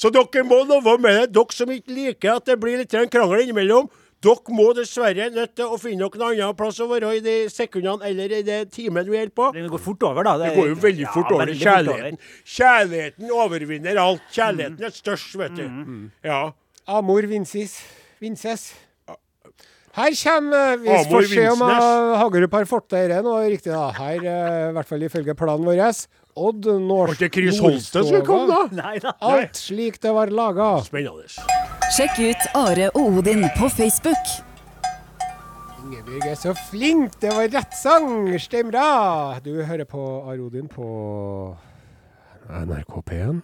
[0.03, 3.87] Dere må love med det, dere som ikke liker at det blir litt krangel innimellom.
[4.23, 7.37] Dere må dessverre nødt til å finne dere en annen plass å være i de
[7.51, 9.49] sekundene eller i det timen vi holder på.
[9.57, 10.37] Det går fort over, da.
[10.39, 11.47] Det går jo veldig fort Ja, over.
[11.47, 11.83] veldig fort over.
[11.83, 12.19] Kjærligheten
[12.55, 14.23] Kjærligheten overvinner alt.
[14.37, 15.67] Kjærligheten er størst, vet du.
[16.25, 16.41] Ja.
[16.87, 17.81] Amor vincis.
[18.23, 18.69] Vinces.
[19.93, 23.73] Her kommer Vi Amor får se om eh, Hagerup har fått det her nå riktig.
[23.75, 23.91] da.
[23.93, 25.83] Her, eh, i hvert fall ifølge planen vår.
[26.35, 28.63] Odd Var det ikke Chris Holste som kom, da?
[28.73, 29.13] Nei da.
[29.21, 30.79] Alt slik det var laga.
[30.87, 31.29] Spennende.
[31.93, 34.31] Sjekk ut Are og Odin på Facebook.
[35.83, 37.19] Ingebjørg er så flink!
[37.21, 38.31] Det var rett sang!
[38.41, 38.89] Stemmer bra!
[39.45, 40.87] Du hører på Are Odin på
[42.49, 43.43] NRK P1.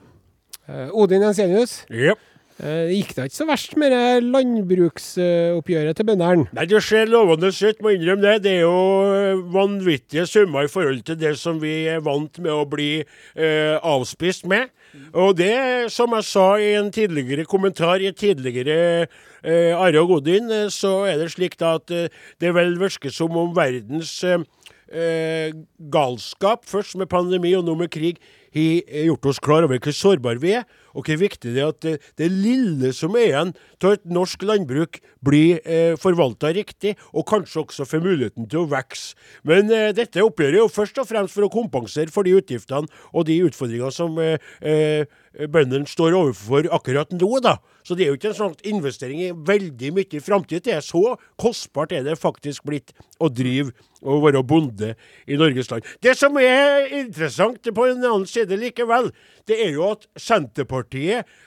[0.69, 2.19] Uh, Odin Jensenius, Yep.
[2.61, 6.49] Eh, det gikk da ikke så verst med det landbruksoppgjøret til bøndene?
[6.57, 8.35] Nei, det ser lovende ut, må innrømme det.
[8.47, 8.81] Det er jo
[9.13, 13.77] eh, vanvittige summer i forhold til det som vi er vant med å bli eh,
[13.79, 14.73] avspist med.
[15.13, 19.07] Og det, som jeg sa i en tidligere kommentar i et tidligere
[19.43, 22.09] eh, Are og Godin, eh, så er det slik da at eh,
[22.41, 25.53] det vel virker som om verdens eh,
[25.93, 28.21] galskap, først med pandemi og nå med krig,
[28.55, 31.81] har gjort oss klar over hvor sårbare vi er, og hvor viktig det er at
[31.85, 37.27] det, det lille som er igjen av et norsk landbruk, blir eh, forvalta riktig, og
[37.29, 39.17] kanskje også får muligheten til å vokse.
[39.49, 42.91] Men eh, dette oppgjøret er jo først og fremst for å kompensere for de utgiftene
[43.13, 45.19] og de utfordringene som eh, eh,
[45.51, 47.59] bøndene står overfor akkurat nå, da.
[47.87, 50.67] Så det er jo ikke en sånn investering i veldig mye framtid.
[50.67, 53.73] Det er så kostbart er det faktisk blitt å drive
[54.03, 54.93] og være bonde
[55.27, 55.87] i Norges land.
[56.05, 59.11] Det som er interessant på en annen side likevel,
[59.49, 60.78] det er jo at Senterpartiet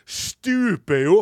[0.06, 1.18] stuper jo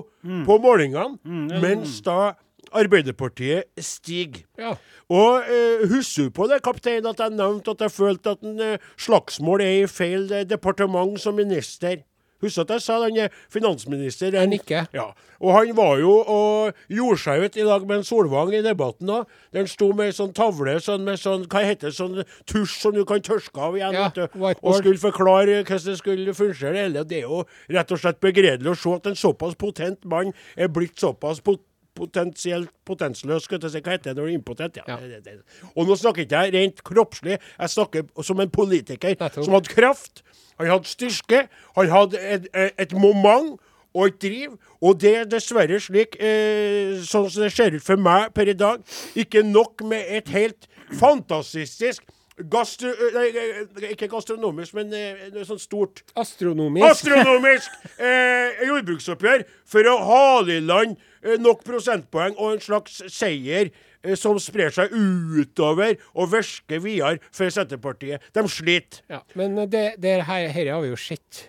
[0.45, 1.19] på målingene,
[1.61, 2.33] mens da
[2.75, 4.43] Arbeiderpartiet stiger.
[4.59, 4.75] Ja.
[5.09, 8.59] Og eh, husker du på det, kaptein, at jeg nevnte at jeg følte at en
[8.61, 12.03] eh, slagsmål er i feil eh, departement som minister?
[12.43, 13.99] Husker at jeg sa den finansministeren.
[13.99, 14.87] finansminister Jeg nikker.
[14.93, 15.11] Ja.
[15.39, 19.07] Og han var jo og gjorde seg ut i lag med en Solvang i debatten
[19.07, 19.23] da.
[19.55, 22.95] Den sto med ei sånn tavle sånn med sånn, hva heter det, sånn tusj som
[22.95, 23.95] du kan tørske av igjen.
[23.95, 26.89] Ja, du, og skulle forklare hvordan det skulle fungere.
[26.93, 27.07] det.
[27.09, 30.71] Det er jo rett og slett begredelig å se at en såpass potent mann er
[30.71, 31.63] blitt såpass pot
[31.99, 33.45] potensielt potensløs.
[33.45, 34.79] Skal jeg si, hva heter det når du er impotent?
[34.79, 34.97] Ja.
[34.97, 35.37] Ja.
[35.75, 40.23] Og nå snakker ikke jeg rent kroppslig, jeg snakker som en politiker som hadde kraft,
[40.59, 41.45] han hadde styrke,
[41.77, 43.57] han hadde et, et, moment
[43.93, 44.57] og et driv.
[44.81, 48.57] Og det er dessverre slik, eh, sånn som det ser ut for meg per i
[48.57, 48.83] dag,
[49.19, 52.03] ikke nok med et helt fantastisk
[52.47, 52.91] Gastro...
[53.13, 56.85] Nei, eh, ikke gastronomisk, men eh, noe sånt stort Astronomisk.
[56.87, 60.95] astronomisk eh, jordbruksoppgjør for å hale i land
[61.39, 63.69] nok prosentpoeng og en slags seier
[64.03, 68.23] eh, som sprer seg utover og virker videre for Senterpartiet.
[68.35, 69.01] De sliter.
[69.11, 71.45] Ja, men det, det her, her har vi jo sett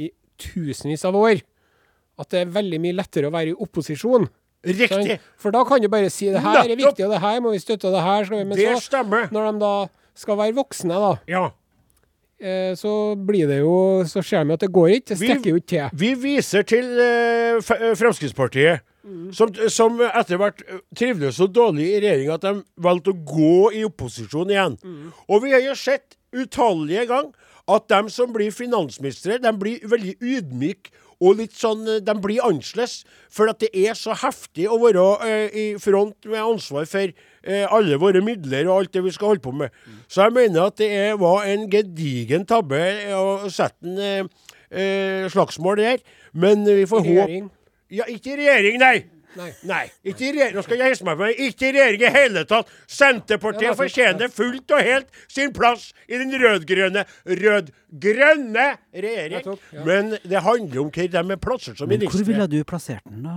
[0.00, 1.42] i tusenvis av år.
[2.18, 4.28] At det er veldig mye lettere å være i opposisjon.
[4.64, 5.18] Riktig.
[5.36, 7.60] For da kan du bare si det her er viktig, og det her må vi
[7.60, 9.26] støtte, og det her skal vi Men Det så, stemmer.
[9.34, 9.72] når de da
[10.16, 11.50] skal være voksne, da, Ja.
[12.44, 15.08] Eh, så blir det jo Så ser vi at det går ikke.
[15.12, 16.00] Det strekker jo ikke til.
[16.00, 18.84] Vi viser til eh, eh, Fremskrittspartiet,
[19.36, 20.62] som, som etter hvert
[20.96, 24.78] trivdes så dårlig i regjering at de valgte å gå i opposisjon igjen.
[25.28, 27.34] Og vi har jo sett utallige ganger
[27.68, 30.92] at de som blir finansministre, de blir veldig ydmyke
[31.24, 33.00] og litt sånn eh, De blir annerledes.
[33.32, 37.64] For at det er så heftig å være eh, i front med ansvar for eh,
[37.64, 39.74] alle våre midler og alt det vi skal holde på med.
[40.08, 44.46] Så jeg mener at det er, var en gedigen tabbe eh, å sette en eh,
[44.70, 46.04] eh, slagsmål der.
[46.34, 47.42] Men vi får håpe.
[47.94, 48.96] Ja, ikke regjering, nei.
[49.68, 49.84] Nei.
[50.04, 50.54] ikke i regjering.
[50.56, 51.28] Nå skal jeg hisse meg på.
[51.46, 52.70] Ikke i regjering i hele tatt.
[52.90, 57.04] Senterpartiet Ja, fortjener fullt og helt sin plass i den rød-grønne
[57.42, 59.50] rød-grønne regjering.
[59.72, 59.84] Ja.
[59.86, 62.18] Men det handler om hva de er plassert som minister.
[62.18, 63.36] hvor ville du plassert den da,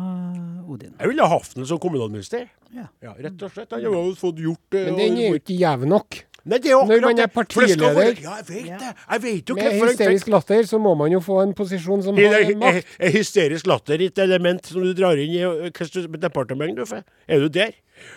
[0.67, 0.93] Odin?
[0.99, 2.47] Jeg ville ha hatt den som kommunalminister.
[2.75, 2.87] Ja.
[3.03, 3.71] Ja, rett og slett.
[3.71, 6.23] Han hadde fått gjort eh, Men den er jo ikke jevn nok.
[6.47, 7.27] Nei, det er akkurat, Når man er det.
[7.27, 8.91] Det partileder- være- Ja, jeg vet det.
[9.11, 12.15] Jeg vet jo Med hvorfor hysterisk latter så må man jo få en posisjon som
[12.15, 12.85] har er, makt.
[12.99, 17.03] er hysterisk latter et element som du drar inn i øh, hvilket departement du får?
[17.27, 17.75] Er du der?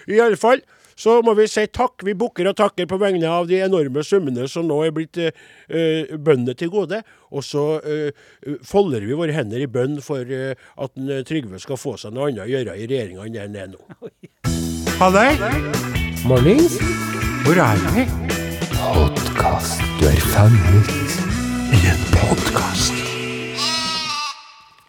[0.09, 0.61] I alle fall
[1.01, 2.03] så må vi si takk.
[2.05, 5.31] Vi bukker og takker på vegne av de enorme summene som nå er blitt eh,
[5.71, 7.01] eh, bøndene til gode.
[7.33, 8.11] Og så uh,
[8.66, 12.12] folder vi våre hender i bønn for uh, at en, eh, Trygve skal få seg
[12.12, 13.81] noe annet å gjøre i regjeringa enn det han er nå.
[15.01, 15.33] Halløy!
[16.29, 16.77] Mornings.
[17.50, 18.04] Hvor er vi?
[18.94, 19.82] Podkast.
[20.00, 20.90] Du er fanget
[21.72, 23.10] i en podkast.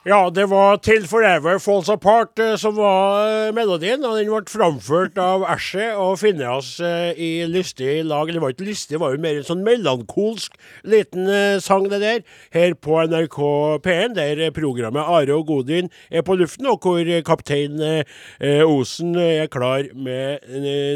[0.03, 4.01] Ja, det var 'Till Forever Falls Apart' eh, som var eh, melodien.
[4.05, 8.31] Og den ble framført av Ashe og Finneas eh, i lystig lag.
[8.33, 10.57] Det var ikke lystig, det var jo mer en sånn melankolsk
[10.89, 11.29] liten
[11.61, 12.25] sang, det der.
[12.49, 13.37] Her på NRK
[13.85, 17.77] P1, der programmet Are og Godin er på luften, og hvor kaptein
[18.41, 20.41] Osen er klar med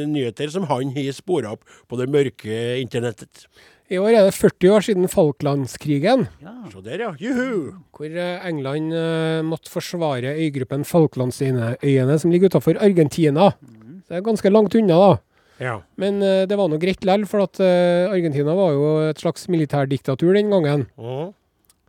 [0.09, 3.45] nyheter som han har spora opp på det mørke internettet.
[3.85, 6.25] I år er det 40 år siden Falklandskrigen,
[6.71, 7.11] Så der, ja.
[7.21, 7.75] Juhu!
[7.93, 13.51] hvor eh, England eh, måtte forsvare øygruppen Falklandsøyene, som ligger utenfor Argentina.
[13.53, 15.17] Så det er ganske langt unna, da.
[15.61, 15.75] Ja.
[15.95, 19.47] Men uh, det var nå greit likevel, for at uh, Argentina var jo et slags
[19.47, 20.87] militærdiktatur den gangen.
[20.99, 21.33] Mhm.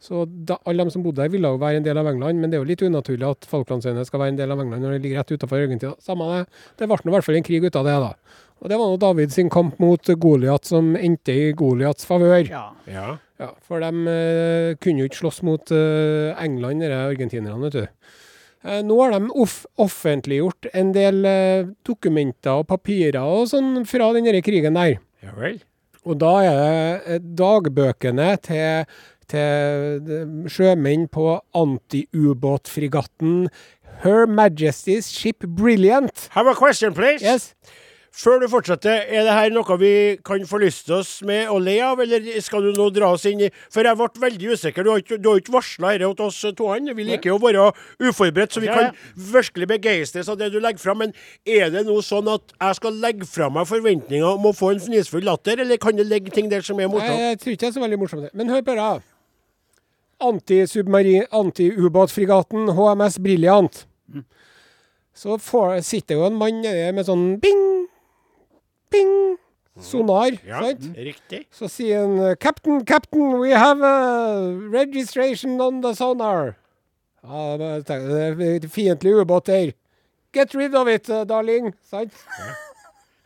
[0.07, 2.53] Så da, alle de som bodde der, ville jo være en del av England, men
[2.53, 5.01] det er jo litt unaturlig at Falklandsøyene skal være en del av England når det
[5.03, 5.95] ligger rett utenfor Argentina.
[6.05, 6.43] Samme det,
[6.79, 8.43] det ble nå i hvert fall en krig ut av det, da.
[8.63, 12.43] Og det var nå David sin kamp mot Goliat som endte i Goliats favør.
[12.49, 12.69] Ja.
[12.91, 13.17] ja.
[13.37, 18.15] Ja, for de uh, kunne jo ikke slåss mot uh, England, disse argentinerne, vet du.
[18.67, 24.11] Eh, nå har de off offentliggjort en del eh, dokumenter og papirer og sånn fra
[24.17, 24.97] den krigen der.
[25.23, 25.61] Ja vel.
[26.07, 28.99] Og da er det eh, dagbøkene til,
[29.31, 33.49] til sjømenn på antiubåtfregatten
[34.03, 36.29] Her Majesty's Ship Brilliant.
[36.35, 37.23] Have a question, please.
[37.23, 37.55] Yes.
[38.17, 39.91] Før du fortsetter, er det her noe vi
[40.25, 43.27] kan få lyst til oss med å le av, eller skal du nå dra oss
[43.29, 44.87] inn i For jeg ble veldig usikker.
[44.87, 46.71] Du har ikke, du har ikke varsla dette til oss to.
[46.97, 47.67] Vi liker jo å være
[48.09, 48.97] uforberedt, så vi kan
[49.35, 51.03] virkelig begeistres av det du legger fram.
[51.05, 51.13] Men
[51.45, 54.81] er det nå sånn at jeg skal legge fra meg forventninger om å få en
[54.87, 57.21] fnisfull latter, eller kan det ligge ting der som er Nei, morsomt?
[57.21, 58.33] jeg tror ikke det er så veldig morsomt.
[58.33, 58.89] Men hør på det.
[60.25, 63.85] Antisubmarin- Antiubåtfregatten HMS Brilliant.
[65.17, 67.76] Så får, sitter jo en mann med sånn bing,
[68.93, 69.37] bing,
[69.81, 70.37] sonar.
[70.47, 70.87] Ja, sant?
[70.97, 71.43] riktig.
[71.55, 76.55] Så sier han Captain, Captain, we have a registration on the sonar.
[77.27, 79.75] Ja, men jeg tenker, det er fiendtlig ubåt der.
[80.37, 81.73] Get rid of it, uh, darling.
[81.89, 82.13] Sant?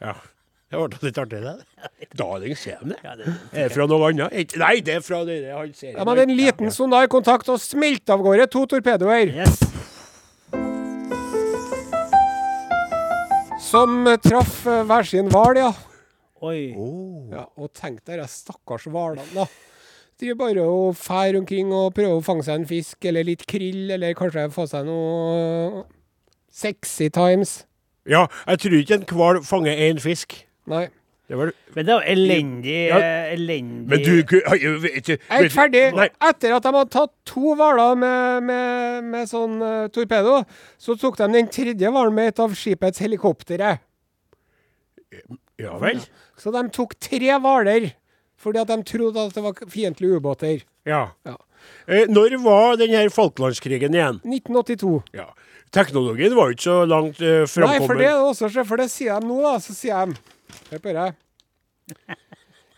[0.01, 0.15] Ja.
[0.71, 1.55] Det ble litt artig, det.
[2.21, 3.01] Darling, ser de det?
[3.03, 3.17] Er
[3.67, 4.55] det fra noe annet?
[4.61, 5.97] Nei, det er fra det det han ser.
[5.97, 9.35] Ja, men en liten sonarkontakt og smelte av gårde to torpedoer.
[9.35, 9.70] Yes.
[13.71, 15.71] Som eh, traff eh, hver sin hval, ja.
[16.43, 16.73] Oi.
[17.31, 17.45] ja.
[17.61, 19.45] Og tenk dere stakkars hvalene, da.
[20.21, 23.85] De bare og fær omkring og prøver å fange seg en fisk, eller litt krill,
[23.95, 25.85] eller kanskje få seg noe
[26.51, 27.61] sexy times.
[28.11, 30.35] Ja, jeg tror ikke en hval fanger én fisk.
[30.69, 30.89] Nei.
[31.31, 32.97] Det var Men det var elendig Ja.
[33.31, 34.41] Elendig Men du ku-
[34.83, 35.83] vet ikke- Jeg er ikke ferdig.
[35.95, 36.09] Nei.
[36.27, 40.41] Etter at de hadde tatt to hvaler med, med, med sånn uh, torpedo,
[40.77, 43.79] så tok de den tredje hvalen med et av skipets helikoptre.
[45.61, 46.01] Ja vel?
[46.41, 47.93] Så de tok tre hvaler
[48.41, 50.63] fordi at de trodde at det var fiendtlige ubåter.
[50.89, 51.11] Ja.
[51.29, 51.37] Ja.
[51.87, 54.21] Eh, når var den her Falklandskrigen igjen?
[54.25, 55.03] 1982.
[55.13, 55.27] Ja.
[55.71, 58.89] Teknologien var jo ikke så langt eh, Nei, for det er det også, for det
[58.91, 59.59] sier de nå, da.
[59.61, 60.17] Så sier de
[60.71, 61.15] Hør på det.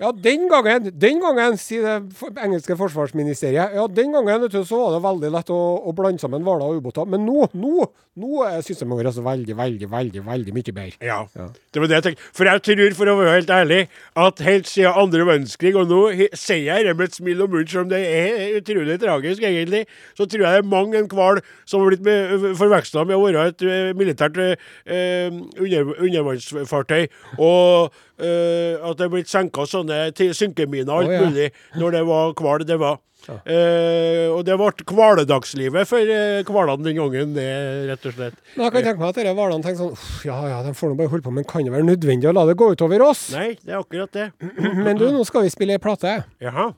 [0.03, 4.97] Ja, den gangen, den gangen, sier det engelske forsvarsministeriet, ja, den gangen du, så var
[4.97, 7.07] det veldig lett å, å blande sammen hvaler og ubåter.
[7.07, 7.87] Men nå, nå,
[8.19, 10.99] nå er systemet vårt altså veldig, veldig, veldig veldig mye bedre.
[11.07, 11.21] Ja.
[11.31, 12.27] Det var det jeg tenkte.
[12.35, 13.81] For jeg tror, for å være helt ærlig,
[14.27, 16.03] at helt siden andre verdenskrig, og nå
[16.35, 19.87] sier jeg det med et smil om munnen, selv om det er utrolig tragisk egentlig,
[20.19, 23.51] så tror jeg det er mange en hval som har blitt forveksla med å være
[23.55, 27.07] et eh, militært eh, under, undervannsfartøy.
[27.39, 31.25] Og eh, at det er blitt senka sånne synkeminer og alt oh, ja.
[31.27, 31.49] mulig
[31.81, 33.01] når det var hval det var.
[33.31, 37.47] Eh, og det ble hvaledagslivet for eh, hvalene den gangen, det,
[37.91, 38.39] rett og slett.
[38.57, 40.99] Men jeg kan tenke meg at disse hvalene tenker sånn Ja ja, de får nå
[40.99, 43.29] bare holde på, men kan det være nødvendig å la det gå utover oss?
[43.37, 44.29] Nei, det er akkurat det.
[44.87, 46.19] Men du, nå skal vi spille ei plate.
[46.43, 46.73] Jaha.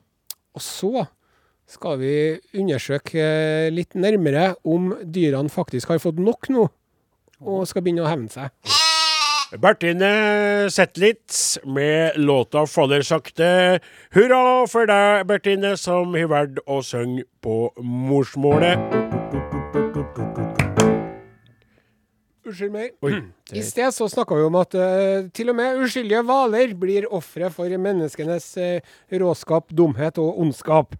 [0.55, 1.07] Og så
[1.69, 2.15] skal vi
[2.61, 6.69] undersøke eh, litt nærmere om dyrene faktisk har fått nok nå,
[7.45, 8.53] og skal begynne å hevne seg.
[9.59, 13.79] Bertine Zetlitz med låta 'Faller sakte'.
[14.11, 18.79] Hurra for deg, Bertine, som har valgt å synge på morsmålet.
[22.45, 22.91] Unnskyld meg.
[23.01, 23.23] Oi.
[23.53, 27.49] I sted så snakka vi om at uh, til og med uskyldige hvaler blir ofre
[27.49, 30.95] for menneskenes uh, råskap, dumhet og ondskap.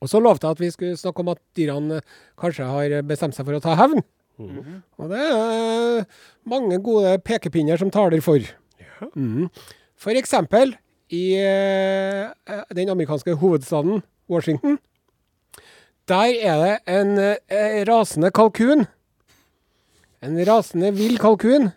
[0.00, 3.36] Og så lovte jeg at vi skulle snakke om at dyrene eh, kanskje har bestemt
[3.36, 4.00] seg for å ta hevn.
[4.98, 6.04] Og det er
[6.48, 8.38] mange gode pekepinner som taler for.
[9.14, 9.48] Mhm.
[10.00, 10.74] For eksempel
[11.10, 12.30] i eh,
[12.76, 14.78] den amerikanske hovedstaden Washington.
[16.08, 18.86] Der er det en eh, rasende kalkun.
[20.22, 21.70] En rasende vill kalkun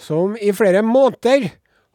[0.00, 1.50] som i flere måneder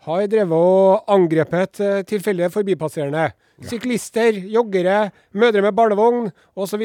[0.06, 3.32] har drevet og angrepet eh, tilfeldige forbipasserende.
[3.64, 6.82] Syklister, joggere, mødre med barnevogn osv.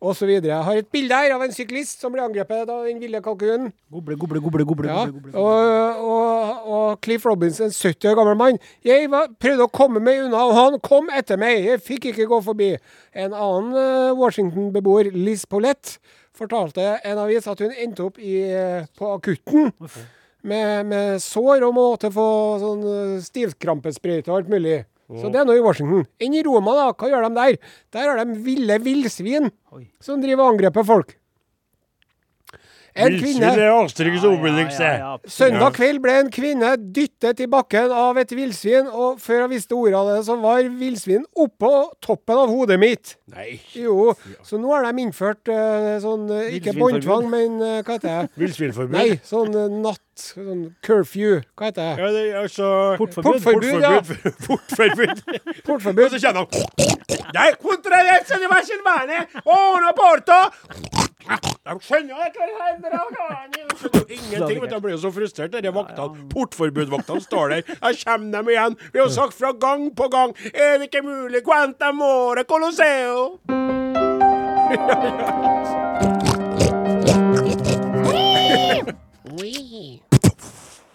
[0.00, 0.32] osv.
[0.50, 3.70] Har et bilde her av en syklist som ble angrepet av den ville kalkunen.
[3.94, 4.90] Goble, goble, goble, goble.
[4.90, 5.04] Ja,
[5.38, 8.58] og, og, og Cliff Robinson, 70 år gammel mann.
[8.84, 11.62] Jeg var, prøvde å komme meg unna, og han kom etter meg.
[11.68, 12.72] Jeg fikk ikke gå forbi.
[13.14, 16.00] En annen eh, Washington-beboer, Liz Paulette,
[16.34, 19.70] fortalte en avis at hun endte opp i, eh, på akutten
[20.44, 22.26] med, med sår og måtte få
[22.60, 24.82] sånn eh, stivkrampesprøyte og alt mulig.
[25.20, 26.06] Så det er nå i Washington.
[26.22, 26.86] Enn i Roma, da.
[26.96, 27.58] Hva gjør de der?
[27.92, 29.50] Der har de ville villsvin
[30.00, 31.16] som driver og angriper folk.
[32.94, 33.88] En kvinne og.
[35.26, 39.74] Søndag kveld ble en kvinne dyttet i bakken av et villsvin, og før jeg visste
[39.74, 41.72] ordet av det, så var villsvin oppå
[42.04, 43.16] toppen av hodet mitt.
[43.34, 43.56] Nei.
[43.74, 44.12] Jo,
[44.46, 48.32] så nå har de innført uh, sånn uh, Ikke båndtvang, men uh, hva heter det?
[48.44, 48.94] Villsvinforbud?
[48.94, 50.00] Nei, sånn natt...
[50.14, 51.40] Sånn curfew.
[51.58, 52.04] Hva heter det?
[52.04, 52.68] Ja, det er altså
[53.00, 53.40] Portforbud.
[53.42, 53.96] Portforbud, ja.
[54.46, 55.24] Portforbud.
[55.40, 56.06] Og Portforbud.
[56.14, 59.24] så kjenner han Nei, contradezza di Vassilvane!
[59.42, 60.38] Ono porto!
[61.24, 62.44] De skjønner ikke
[64.14, 64.60] Ingenting.
[64.60, 65.52] vet du, Jeg blir jo så frustrert.
[65.56, 67.62] Disse vaktene, portforbudvaktene står der.
[67.82, 68.76] Jeg kommer dem igjen.
[68.92, 70.36] Vi har sagt fra gang på gang.
[70.52, 71.44] Er det ikke mulig?
[71.46, 73.40] Quanta more Colosseo?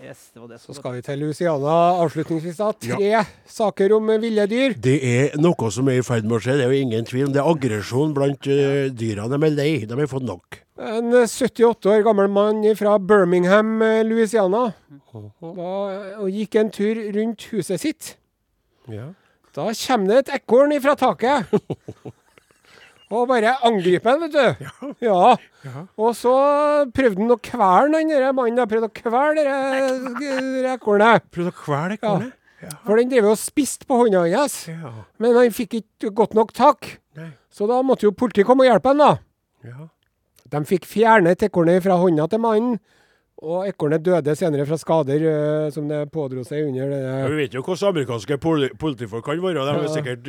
[0.09, 2.57] Yes, det var det Så som skal vi til Luciana avslutningsvis.
[2.57, 2.71] da.
[2.73, 3.09] Tre
[3.45, 4.73] saker om eh, ville dyr.
[4.73, 6.55] Det er noe som er i ferd med å skje.
[6.57, 7.43] Det er jo ingen tvil om det.
[7.43, 9.29] er aggresjon blant uh, dyrene.
[9.29, 9.69] De er lei.
[9.85, 10.57] De har fått nok.
[10.81, 14.71] En eh, 78 år gammel mann fra Birmingham, eh, Louisiana,
[15.13, 18.15] var, og gikk en tur rundt huset sitt.
[18.89, 19.11] Ja.
[19.53, 21.53] Da kommer det et ekorn ifra taket.
[23.09, 24.65] Og bare angripe han, vet du.
[25.09, 25.35] Ja.
[25.99, 26.33] Og så
[26.95, 28.61] prøvde han å kvele han der mannen.
[28.69, 29.45] Prøvde å kvele
[30.63, 31.25] det kornet.
[31.33, 32.35] Prøvde å kvele ekornet?
[32.83, 34.61] For den drev og spiste på hånda hans.
[34.69, 34.91] Ja.
[35.21, 36.97] Men han fikk ikke godt nok tak.
[37.17, 37.31] Nei.
[37.51, 39.11] Så da måtte jo politiet komme og hjelpe han, da.
[39.65, 39.89] Ja.
[40.49, 42.79] De fikk fjernet ekornet fra hånda til mannen.
[43.39, 47.37] Og ekornet døde senere fra skader uh, som det pådro seg under det Ja, vi
[47.37, 49.63] vet jo hvordan amerikanske poli politifolk kan være.
[49.63, 49.93] De er Ja.
[49.93, 50.25] sikkert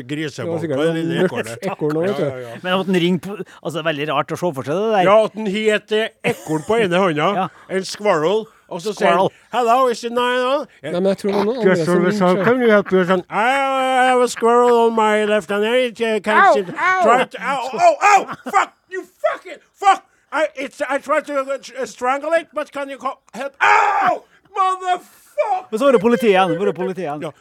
[0.62, 1.58] sikkert det lille ekornet.
[1.72, 2.28] ekorn også.
[2.38, 2.54] Ja.
[2.62, 4.92] Men at den ringer på Altså, det er veldig rart å se for seg det
[4.94, 5.02] der.
[5.10, 7.48] Ja, at den heter ekorn på ene hånda, Ja.
[7.68, 11.32] en squirrel, og så sier han 'Hello, is it nine on?' Nei, men jeg tror
[11.32, 12.44] noen andre som ringer.
[12.44, 13.04] can you help me?
[13.04, 15.64] Sånn, I have a squirrel on my left hand.
[15.64, 16.68] Ow, sit.
[16.68, 17.02] ow.
[17.02, 20.04] Try to, ow, oh, oh, fuck, you fucking, fuck.
[20.32, 23.56] I, it's, I tried to uh, strangle it, but can you call, help?
[23.60, 24.22] Ow!
[24.50, 25.66] Motherfucker!
[25.70, 26.58] Men så var det politiet igjen.
[26.58, 27.22] Var det politiet igjen.
[27.22, 27.32] Ja.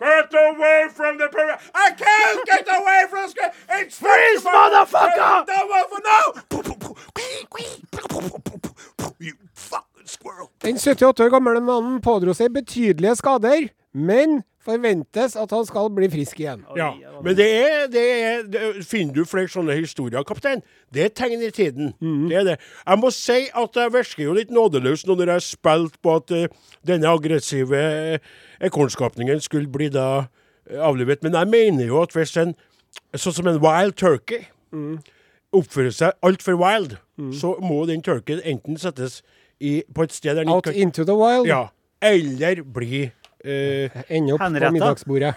[0.00, 1.58] Get away from the period.
[1.74, 3.52] I can't get away from the.
[3.68, 5.46] It's freeze, motherfucker!
[6.08, 6.34] No!
[9.20, 10.48] You fucking squirrel.
[10.62, 16.08] Den 78 år gamle mannen pådro seg betydelige skader, men forventes at han skal bli
[16.10, 16.64] frisk igjen.
[16.76, 16.90] Ja,
[17.22, 20.64] men det er, det er det, Finner du flere sånne historier, kaptein?
[20.94, 21.92] Det er tegn i tiden.
[22.00, 22.56] Det er det.
[22.86, 26.16] Jeg må si at jeg virker jo litt nådeløs nå når jeg har spilt på
[26.18, 26.46] at uh,
[26.86, 28.32] denne aggressive uh,
[28.64, 31.22] ekornskapningen skulle bli da uh, avlivet.
[31.22, 32.56] Men jeg mener jo at hvis en
[33.14, 34.46] sånn som en wild turkey
[35.54, 36.96] oppfører seg altfor wild,
[37.36, 39.20] så må den turkeyen enten settes
[39.62, 41.46] i, på et sted der den Out ikke into the wild.
[41.46, 41.68] Ja.
[42.02, 43.04] Eller bli
[43.44, 45.34] eh, Ende opp på middagsbordet.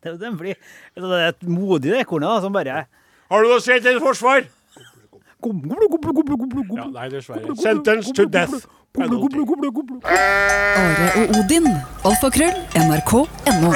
[0.00, 0.56] Det, det blir
[0.96, 2.86] det er et modig ekorn som bare
[3.30, 4.46] Har du noe sett si forsvar?
[5.40, 7.54] Ja, nei, dessverre.
[7.56, 8.66] Sentence to death.
[8.92, 9.38] Penalty.
[10.04, 11.68] Are og Odin.
[12.04, 12.56] Alfakrøll.
[12.76, 13.70] NRK.no.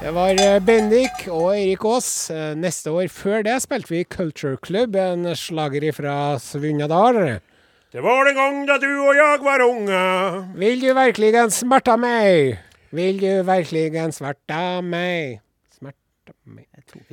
[0.00, 2.08] Det var eh, Bendik og Erik Aas.
[2.32, 7.38] Eh, Neste år før det spilte vi Culture Club, en slager fra Svunadal.
[7.90, 10.00] Det var den gang da du og jeg var unge.
[10.54, 12.60] Vil du virkelig smerta meg?
[12.94, 15.40] Vil du virkelig smerta meg?
[15.74, 16.68] Smerta meg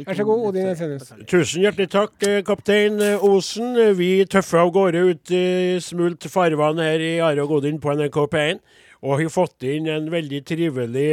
[0.05, 1.09] Vær så god, Odin Ensenius.
[1.25, 3.73] Tusen hjertelig takk, kaptein Osen.
[3.97, 5.43] Vi tøffer av gårde ut i
[5.81, 8.63] smult farvann her i Are og Godin på NRK P1,
[9.01, 11.11] og har fått inn en veldig trivelig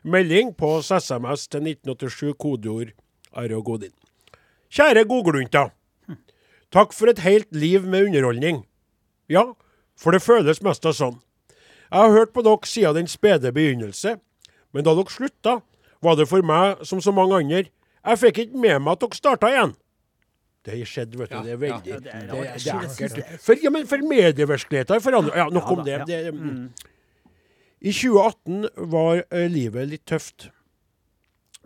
[0.00, 2.96] melding på SMS til 1987, kodeord
[3.36, 3.92] Are og Godin.
[4.72, 5.74] Kjære godglunter.
[6.72, 8.64] Takk for et helt liv med underholdning.
[9.30, 9.52] Ja,
[9.96, 11.20] for det føles mest av sånn.
[11.90, 14.18] Jeg har hørt på dere siden den spede begynnelse,
[14.74, 15.60] men da dere slutta,
[16.04, 17.68] var det for meg som så mange andre.
[18.04, 19.74] Jeg fikk ikke med meg at dere starta igjen.
[20.64, 21.36] Det skjedde, vet du.
[21.44, 22.64] det er veldig Ja, det er det, rart.
[22.64, 23.40] det er ekkelt.
[23.44, 25.36] For, ja, men for medievirkeligheten er forandra.
[25.36, 25.98] Ja, nok om det.
[26.08, 26.68] det mm.
[27.84, 30.48] I 2018 var eh, livet litt tøft.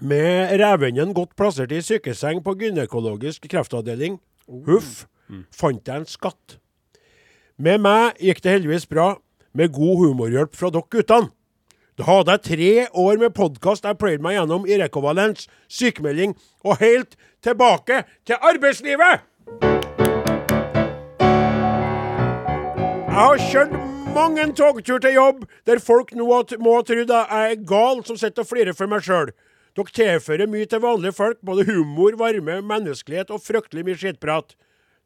[0.03, 4.19] Med rævenden godt plassert i sykeseng på gynekologisk kreftavdeling,
[4.67, 5.07] huff,
[5.55, 6.59] fant jeg en skatt.
[7.59, 9.17] Med meg gikk det heldigvis bra,
[9.51, 11.33] med god humorhjelp fra dere guttene.
[11.99, 16.79] Da hadde jeg tre år med podkast jeg pløyde meg gjennom i rekovalens, sykemelding og
[16.79, 19.25] helt tilbake til arbeidslivet!
[23.09, 23.75] Jeg har kjørt
[24.15, 26.29] mang en togtur til jobb der folk nå
[26.63, 29.33] må ha trodd jeg er gal som sitter og flirer for meg sjøl.
[29.75, 34.55] Dere tilfører mye til vanlige folk, både humor, varme, menneskelighet og fryktelig mye skittprat.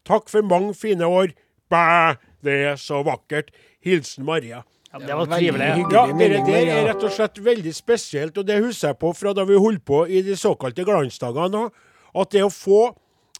[0.04, 1.32] Takk for mange fine år.
[1.72, 3.52] Bæ, det er så vakkert.
[3.82, 4.62] Hilsen Maria.
[4.92, 5.68] Ja, det var trivelig.
[5.92, 9.32] Ja, det der er rett og slett veldig spesielt, og det husker jeg på fra
[9.32, 11.78] da vi holdt på i de såkalte glansdagene òg.
[12.20, 12.80] At det å få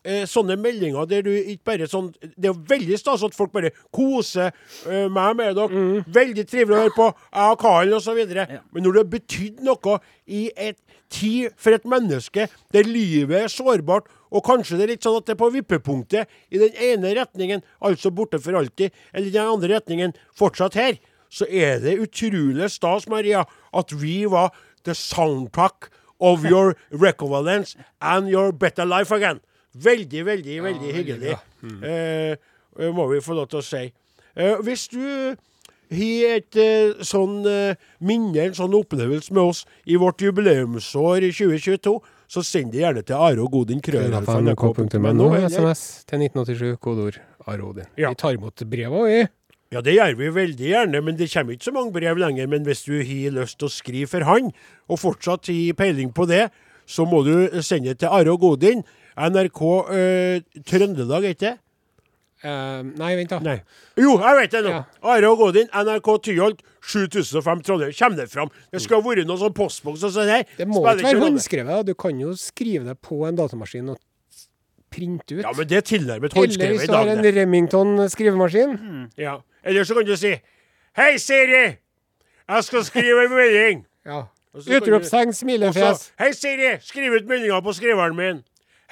[0.01, 3.75] eh, sånne meldinger der du ikke bare sånn Det er veldig stas at folk bare
[3.93, 4.49] koser
[4.89, 5.69] eh, meg med dere.
[5.69, 6.09] Mm.
[6.15, 7.11] Veldig trivelig å høre på.
[7.29, 8.23] Jeg og Karen osv.
[8.33, 10.81] Men når det har betydd noe i et
[11.13, 15.29] tid for et menneske der livet er sårbart, og kanskje det er litt sånn at
[15.29, 19.55] det er på vippepunktet i den ene retningen, altså borte for alltid, eller i den
[19.55, 21.01] andre retningen, fortsatt her,
[21.33, 24.53] så er det utrolig stas, Maria, at vi var
[24.85, 29.41] the soundtrack of your recovalence and your better life again.
[29.75, 31.37] Veldig, veldig, veldig hyggelig.
[31.63, 31.79] Mm.
[31.85, 33.87] eh, må vi få lov til å si.
[34.37, 35.01] Eh, hvis du
[35.93, 41.33] har et eh, sånn eh, minne, en sånn opplevelse med oss i vårt jubileumsår i
[41.33, 41.97] 2022,
[42.33, 47.89] så send det gjerne til Are og Godin NRK.no, SMS til 1987, kodeord Arodin.
[47.99, 48.13] Ja.
[48.13, 49.19] Vi tar imot brev vi.
[49.73, 52.49] Ja, det gjør vi veldig gjerne, men det kommer ikke så mange brev lenger.
[52.49, 54.51] Men hvis du har lyst til å skrive for han,
[54.89, 56.47] og fortsatt har peiling på det,
[56.89, 58.85] så må du sende det til Are og Godin.
[59.17, 59.63] NRK
[59.93, 61.55] eh, Trøndelag, heter det?
[62.43, 63.39] Eh, nei, vent, da.
[63.45, 63.59] Nei.
[64.01, 64.71] Jo, jeg vet det nå!
[64.75, 64.83] Ja.
[65.13, 67.93] Are og Godin, NRK Tyholt, 7005 Trondheim.
[67.99, 68.51] Kommer det fram?
[68.75, 70.47] Det skal ha vært noe sånn postboks og sånn her.
[70.59, 71.87] Det må Spiller ikke være håndskrevet.
[71.87, 74.01] Du kan jo skrive det på en datamaskin og
[74.93, 75.45] printe ut.
[75.45, 77.35] Ja, men det er tilnærmet Eller hvis du har en det.
[77.39, 78.75] Remington skrivemaskin.
[79.17, 79.39] Ja.
[79.65, 80.35] Eller så kan du si
[80.99, 81.79] Hei, Siri!
[82.53, 83.85] Jeg skal skrive en melding.
[84.05, 84.25] Ja.
[84.53, 86.11] Utropstegn, smilefjes.
[86.21, 86.75] Hei, Siri!
[86.85, 88.43] Skriv ut meldinga på skriveren min.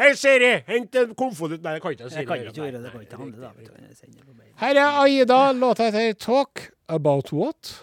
[0.00, 0.62] Hei, Siri!
[0.64, 2.84] Hent en konvolutt Nei, det kan ikke si Jeg kan ikke gjøre det.
[2.86, 3.50] Det kan ikke handle, da.
[3.60, 4.54] Jeg.
[4.62, 5.40] Her er Aida.
[5.52, 7.74] Låta heter Talk About What?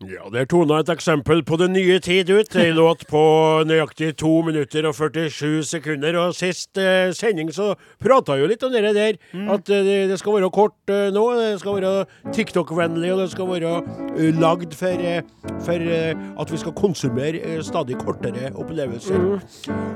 [0.00, 2.54] Ja, Der tona et eksempel på det nye tid ut.
[2.56, 3.20] Ei låt på
[3.68, 6.16] nøyaktig 2 minutter og 47 sekunder.
[6.16, 9.18] Og sist eh, sending så prata jo litt om det der.
[9.52, 11.26] At eh, det, skal være kort eh, nå.
[11.36, 15.20] Det skal være TikTok-vennlig, og det skal være uh, lagd for, eh,
[15.66, 19.28] for eh, at vi skal konsumere stadig kortere opplevelser.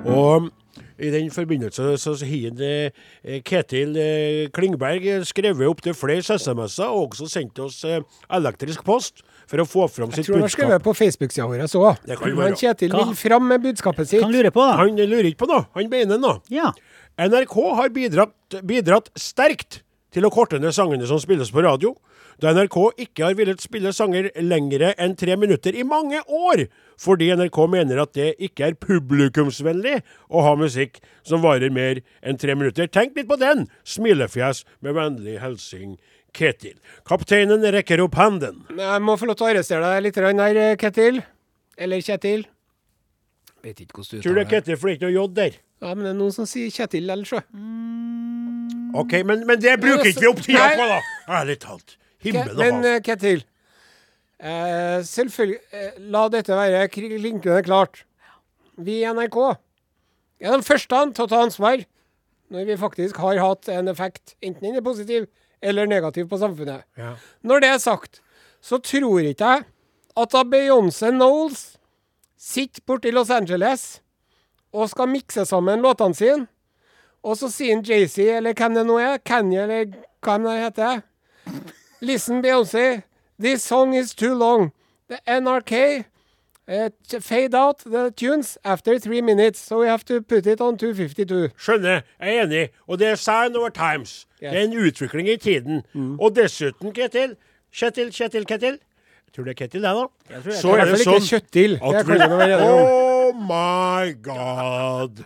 [0.05, 0.51] Og
[1.01, 3.97] i den forbindelse så har Ketil
[4.53, 7.81] Klingberg skrevet opp til flere SMS-er og også sendt oss
[8.29, 9.25] elektrisk post
[9.55, 10.25] for å få fram sitt budskap.
[10.25, 11.63] Jeg tror han har skrevet på Facebook-sida vår.
[11.79, 12.35] òg.
[12.35, 14.25] Men Kjetil vil fram med budskapet sitt.
[14.25, 14.81] Kan lure på, da.
[14.83, 16.41] Han lurer ikke på noe, han mener noe.
[16.51, 16.73] Ja.
[17.19, 18.35] NRK har bidratt,
[18.67, 19.83] bidratt sterkt
[20.15, 21.95] til å korte ned sangene som spilles på radio,
[22.43, 26.65] da NRK ikke har villet spille sanger lengre enn tre minutter i mange år,
[26.99, 30.01] fordi NRK mener at det ikke er publikumsvennlig
[30.31, 32.91] å ha musikk som varer mer enn tre minutter.
[32.91, 33.69] Tenk litt på den!
[33.87, 35.95] Smilefjes med vennlig hilsing
[36.35, 36.75] Ketil.
[37.07, 38.65] Kapteinen rekker opp handen.
[38.75, 41.23] Jeg må få lov til å arrestere deg litt her, der, Ketil.
[41.79, 42.45] Eller Kjetil.
[43.65, 44.61] Vet ikke hvordan du Tror du det er uttaler.
[44.61, 45.59] Ketil, for det er ikke noe J der?
[45.85, 47.43] Ja, men det er noen som sier Kjetil ellers, sjø.
[48.95, 51.01] OK, men, men det bruker ikke vi opp tida på, da!
[51.41, 51.97] Ærlig talt.
[52.25, 52.77] Himmel og hav.
[52.83, 53.43] Men Ketil,
[54.39, 58.05] eh, selvfølgelig eh, La dette være klinkende klart.
[58.75, 59.39] Vi i NRK
[60.45, 61.83] er de første til å ta ansvar
[62.55, 65.27] når vi faktisk har hatt en effekt, enten den er positiv
[65.65, 66.85] eller negativ på samfunnet.
[67.01, 67.15] Ja.
[67.43, 68.21] Når det er sagt,
[68.61, 69.65] så tror ikke jeg
[70.15, 71.75] at da Beyoncé Knowles
[72.39, 74.01] sitter borte i Los Angeles
[74.75, 76.47] og skal mikse sammen låtene sine,
[77.25, 79.95] og så sier Jay-Z, eller hvem det nå er, Kanye, eller
[80.25, 81.03] hva det heter
[82.05, 83.03] Listen, Beyoncé,
[83.41, 84.73] this song is too long.
[85.09, 86.05] The NRK
[86.69, 90.79] uh, fade out the tunes after three minutes, so we have to put it on
[90.79, 91.51] 252.
[91.59, 92.69] Skjønner, jeg er enig.
[92.89, 94.27] Og det er sign over times.
[94.43, 94.51] Yes.
[94.53, 95.83] Det er en utvikling i tiden.
[96.21, 97.37] Og dessuten, Ketil
[97.75, 98.77] Kjetil, Kjetil, Ketil.
[99.27, 99.91] Jeg tror det er Ketil, det, da.
[99.91, 101.73] tror det er Så er det sånn kjøttil.
[101.83, 102.19] At vi.
[102.63, 105.25] Oh my god!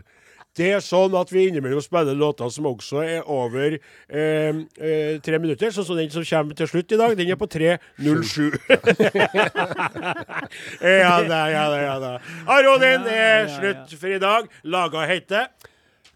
[0.59, 5.39] Det er sånn at vi innimellom spiller låter som også er over eh, eh, tre
[5.39, 5.71] minutter.
[5.75, 7.15] Sånn som den som kommer til slutt i dag.
[7.19, 8.59] Den er på 3.07.
[10.83, 12.13] ja da, ja da, ja da.
[12.59, 14.51] Arodin er slutt for i dag.
[14.67, 15.47] Laga heter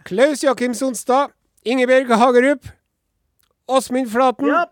[0.09, 1.31] Klaus Jakim Sonstad,
[1.63, 2.67] Ingebjørg Hagerup,
[3.71, 4.65] Åsmund Flaten, Ja.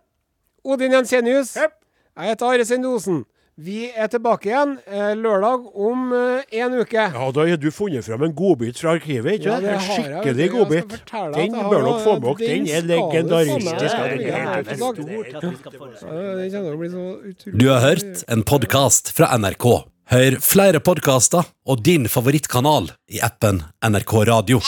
[0.67, 1.55] Odin Jensenius.
[1.57, 1.77] Yep.
[2.19, 3.23] Jeg heter Are Sendosen.
[3.61, 7.03] Vi er tilbake igjen eh, lørdag om eh, en uke.
[7.13, 10.47] Ja, da har du funnet fram en godbit fra arkivet, ikke Ja, det En skikkelig.
[10.55, 10.95] Godbit.
[11.35, 12.49] Den bør dere få med dere.
[12.57, 13.77] Den er legendaristisk.
[17.53, 19.67] Du har hørt en podkast fra NRK.
[20.11, 24.65] Hør flere podkaster og din favorittkanal i appen NRK Radio.